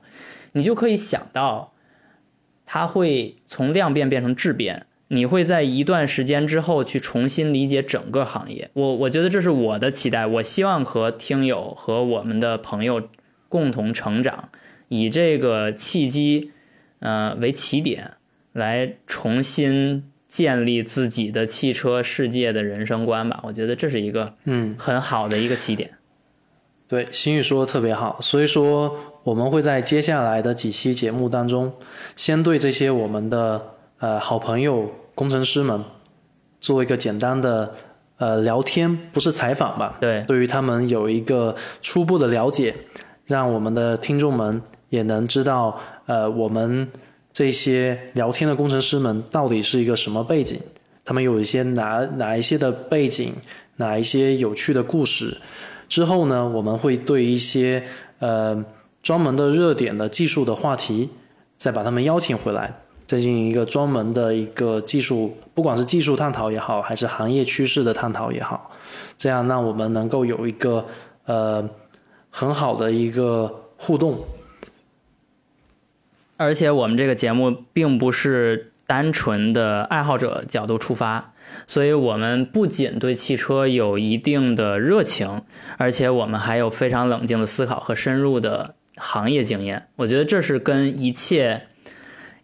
[0.53, 1.73] 你就可以想到，
[2.65, 8.69] 它会从量变变成质变，你会在一段时间之后去重新理解整个行业。
[8.73, 10.25] 我我觉得这是我的期待。
[10.25, 13.09] 我希望和听友和我们的朋友
[13.47, 14.49] 共同成长，
[14.87, 16.51] 以这个契机，
[16.99, 18.13] 呃为起点，
[18.53, 23.39] 来重新建立自己的汽车世界的人生观吧。
[23.43, 25.91] 我觉得这是一个嗯很好的一个起点。
[26.87, 31.73] 对，新宇说的特别好，所以说我们会在接下来的几期节目当中，
[32.15, 35.83] 先对这些我们的呃好朋友工程师们
[36.59, 37.73] 做一个简单的
[38.17, 39.97] 呃聊天，不是采访吧？
[40.01, 42.75] 对，对于他们有一个初步的了解，
[43.25, 46.89] 让我们的听众们也能知道，呃，我们
[47.31, 50.59] 这些聊天的工程师们到底是一个什么背景，
[51.05, 53.33] 他们有一些哪哪一些的背景，
[53.77, 55.37] 哪一些有趣的故事。
[55.87, 57.83] 之后呢，我们会对一些
[58.19, 58.65] 呃
[59.01, 61.09] 专门的热点的技术的话题，
[61.55, 62.73] 再把他们邀请回来，
[63.09, 68.69] 再进行一个专门的一个技术，不管是技术探讨也好，还是行业趋势的探讨也好，
[69.17, 70.85] 这样让我们能够有一个
[71.25, 71.67] 呃
[72.29, 74.19] 很好的一个互动。
[76.37, 81.33] 而且我们这个节目并不是单纯的爱好者角度出发。
[81.65, 85.41] 所以，我们不仅对汽车有一定的热情，
[85.77, 89.87] 而且我们还有非常冷静的思考和深入的行业经验。
[89.95, 91.63] 我觉得这是跟一切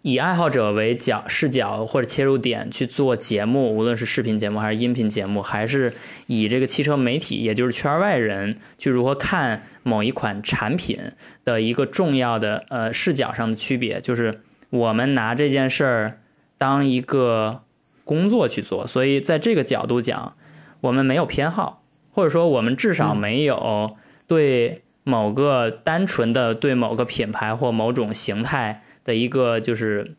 [0.06, 5.92] 以爱好者为角视角或者切入点去做节目，无论是视频节目还是音频节目，还是
[6.28, 11.00] 以这个汽车媒体，也就是圈外人去如何看某一款产品
[11.44, 16.20] 的一个重要的呃视角上的区别，就是我们拿这件事儿
[16.60, 17.62] 当一个。
[18.04, 20.36] 工作去做，所以在这个角度讲，
[20.82, 21.82] 我们没有偏好，
[22.12, 23.98] 或者说我们至少没有
[24.28, 30.16] 对某个单纯的对某个品牌或某种形态的一个就是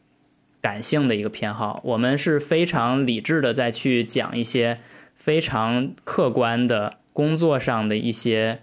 [0.63, 1.83] 感性的一个偏好。
[1.85, 4.79] 我们是非常理智的在去讲一些
[5.15, 8.61] 非常客观的工作上的一些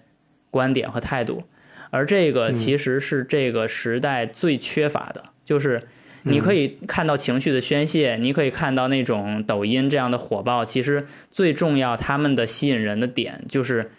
[0.50, 1.44] 观点和态度，
[1.92, 5.80] 而这个其实是这个时代最缺乏的，就是。
[6.26, 10.64] 你可以看到情绪的宣泄，你可以看到那种抖音这样的火爆。
[10.64, 13.92] 其实最重要，他们的吸引人的点就是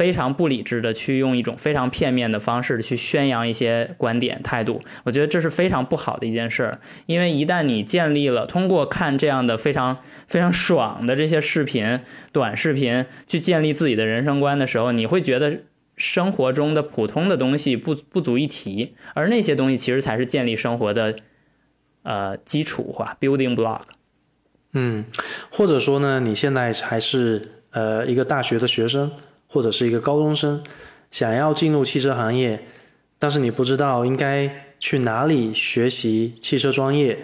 [0.00, 4.80] 非常不理智的去用一种非常片面的方式去宣扬一些观点态度。
[5.04, 12.00] 我觉得这是非常不好的一件事儿，因为一旦你建立了通过看这样的非常非常爽的这些视频、
[12.32, 15.58] 短视频去建立自己的人生观的时候，你会觉得
[15.96, 21.14] 生活中的普通的东西不不足一提，而那些东西其实才是建立生活的。
[22.02, 23.82] 呃，基础化 （building block）。
[24.72, 25.04] 嗯，
[25.50, 27.42] 或者说呢，你现在还是
[27.72, 29.12] 呃一个大学的学生，
[29.50, 30.62] 或者是一个高中生，
[31.10, 32.64] 想要进入汽车行业，
[33.18, 37.18] 但是你不知道应该去哪里学习汽车专业，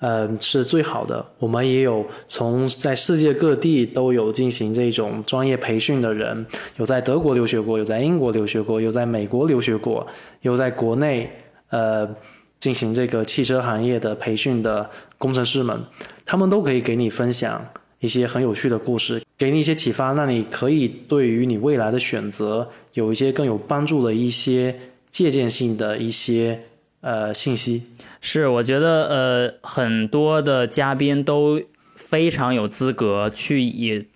[0.00, 1.24] 呃，是最好的。
[1.38, 6.44] 我们也有从在世界各地都有进行这种专业培训的人，
[6.78, 10.06] 有在德国留学过，有在英国留学过，有在美国留学过，
[10.40, 11.30] 有在国内
[11.68, 12.08] 呃。
[12.60, 14.88] 进行这个汽车行业的培训的
[15.18, 15.84] 工程师们，
[16.24, 17.62] 他们都可以给你分享
[18.04, 24.78] 一些很有趣的故事，给你一些启发，那你可以对于你未来的选择有一些更有帮助的一些
[25.10, 26.60] 借鉴性的一些
[27.00, 27.84] 呃信息。
[28.20, 31.62] 是，我觉得呃很多的嘉宾都
[31.96, 34.06] 非常有资格去以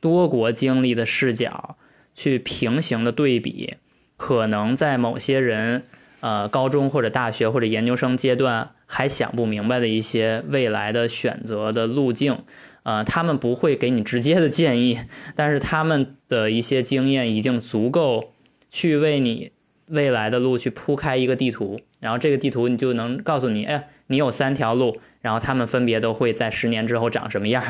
[0.00, 1.76] 多国经历的视角
[2.14, 3.74] 去平行的对比，
[4.16, 5.84] 可能在某些人。
[6.20, 12.38] 呃，高中或者大学或者研究生阶段还想不明白的一些未来的选择的路径，
[12.84, 15.00] 呃，他们不会给你直接的建议，
[15.34, 18.32] 但是他们的一些经验已经足够
[18.70, 19.50] 去为你
[19.88, 27.64] 未来的路去铺开一个地图，然后这个地图你就能告诉你，哎，你有三条路，然后他们分别都会在十年之后长什么样。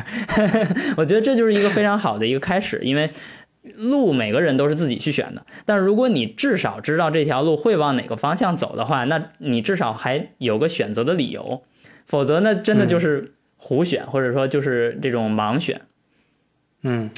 [0.95, 3.09] 我觉得这就是一个非常好的一个开始，因为。
[3.77, 11.63] 路每个人都是自己去选的，但如果你至少知道这条路会往哪个方向走的话，那你至少还有个选择的理由，
[12.05, 13.33] 否则那真的就是
[13.67, 15.81] 胡选，或者说就是这种盲选。
[16.83, 17.09] 嗯，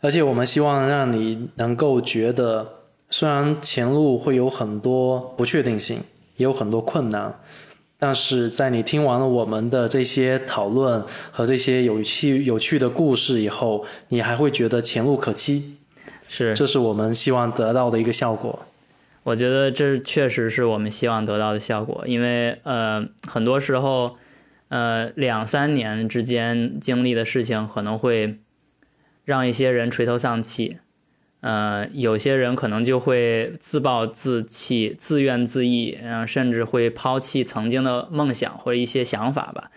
[0.00, 2.76] 而且我们希望让你能够觉得，
[3.10, 5.98] 虽然前路会有很多不确定性，
[6.38, 7.38] 也有很多困难，
[7.98, 15.76] 但是在你听完了我们的这些讨论和这些有趣有趣的故事以后，你还会觉得前路可期。
[16.26, 18.60] 是，这是我们希望得到的一个效果。
[19.24, 24.16] 我觉得这确实是我们希望得到的效果，因为呃，很多时候，
[24.74, 28.40] 呃，两三年之间经历的事情可能会
[29.24, 30.78] 让一些人垂头丧气，
[31.42, 39.70] 呃，有些人可能就会自暴自弃、自怨自艾，然后甚至会抛弃曾经的梦想或者一些想法吧。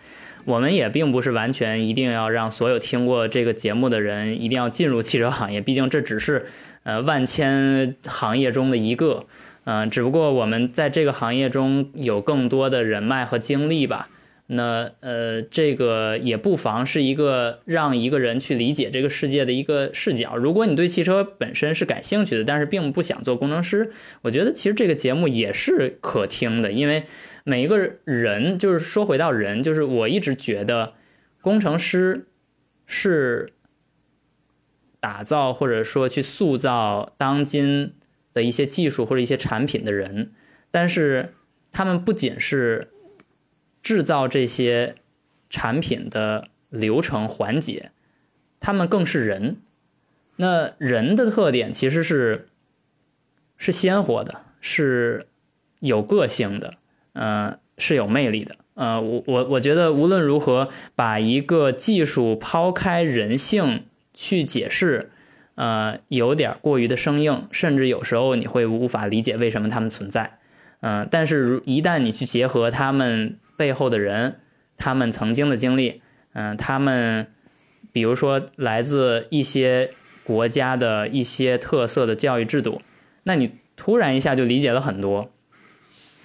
[0.44, 6.46] 我们也并不是完全一定要让所有听过这个节目的人一定要进入汽车行业，毕竟这只是
[6.82, 9.26] 呃万千行业中的一个，
[9.62, 14.08] 嗯，只不过我们在这个行业中有更多的人脉和经历吧。
[14.50, 20.38] 那呃，这个也不妨是一个让一个人去理解这个世界的一个视角。
[20.38, 23.92] 如果你对汽车本身是感兴趣的，但是并不想做工程师，
[24.22, 26.72] 我觉得其实这个节目也是可听的。
[26.72, 27.04] 因为
[27.44, 30.94] 每一个人，就是说回到人，就是我一直觉得
[31.42, 32.28] 工程师
[32.86, 33.52] 是
[34.98, 37.92] 打造或者说去塑造当今
[38.32, 40.32] 的一些技术或者一些产品的人，
[40.70, 41.34] 但是
[41.70, 42.88] 他们不仅是。
[43.88, 44.96] 制造这些
[45.48, 47.90] 产品的流程环节，
[48.60, 49.62] 他们更是人。
[50.36, 52.50] 那人的特点其实是
[53.56, 55.26] 是鲜活的，是
[55.80, 56.74] 有个性的，
[57.14, 58.56] 嗯，是有魅力的。
[58.74, 65.08] 呃，我我我觉得无论如何，把一个技术抛开人性去解释，
[65.54, 70.38] 呃，有点过于的生硬，甚至有时候你会无法理解为什么他们存在。
[70.80, 73.38] 嗯，但是如一旦你去结合他们。
[73.58, 74.40] 背后的人，
[74.78, 76.00] 他们曾经的经历，
[76.32, 77.26] 嗯，他们，
[77.92, 79.90] 比如说来自一些
[80.24, 82.80] 国家的一些特色的教育制度，
[83.24, 85.30] 那你突然一下就理解了很多。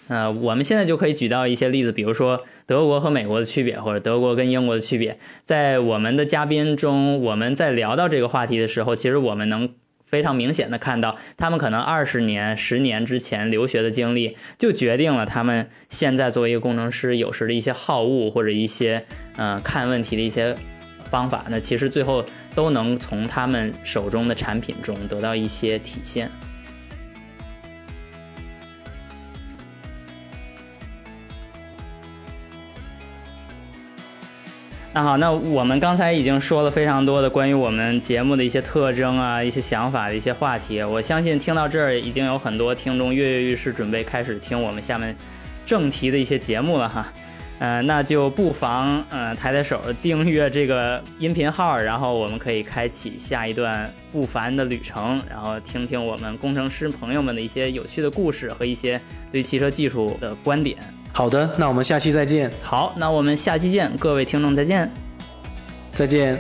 [0.08, 5.18] 呃，我们现在就可以举到一些例子，比如说德国和美国的区别，或者德国跟英国的区别。
[5.44, 9.74] 在我们的嘉宾中，我们在聊到这个话题的时候，其实我们能。
[10.14, 19.04] 非常明显的看到，他们可能二十年、十年之前留学的经历，就决定了他们现在作为一个工程师有时的一些好恶，或者一些
[19.38, 20.56] 嗯看问题的一些
[21.10, 21.46] 方法。
[21.50, 26.30] 那其实最后都能从他们手中的产品中得到一些体现。
[34.96, 40.84] 那好，那我们刚才已经说了非常多的关于我们节目的一些特征啊、一些想法的一些话题。
[40.84, 45.16] 我相信听到这儿已经有很多听众跃跃欲试，准备开始听我们下面
[45.66, 47.12] 正题的一些节目了哈。
[47.58, 60.78] 呃，那就不妨呃抬抬手订阅这个音频号，然后我们可以开启下一段不凡的旅程，然后听听我们工程师朋友们的一些有趣的故事和一些对汽车技术的观点。
[61.16, 62.52] 好的，那我们下期再见。
[62.64, 64.92] 好，那我们下期见，各位听众再见，
[65.94, 66.40] 再见。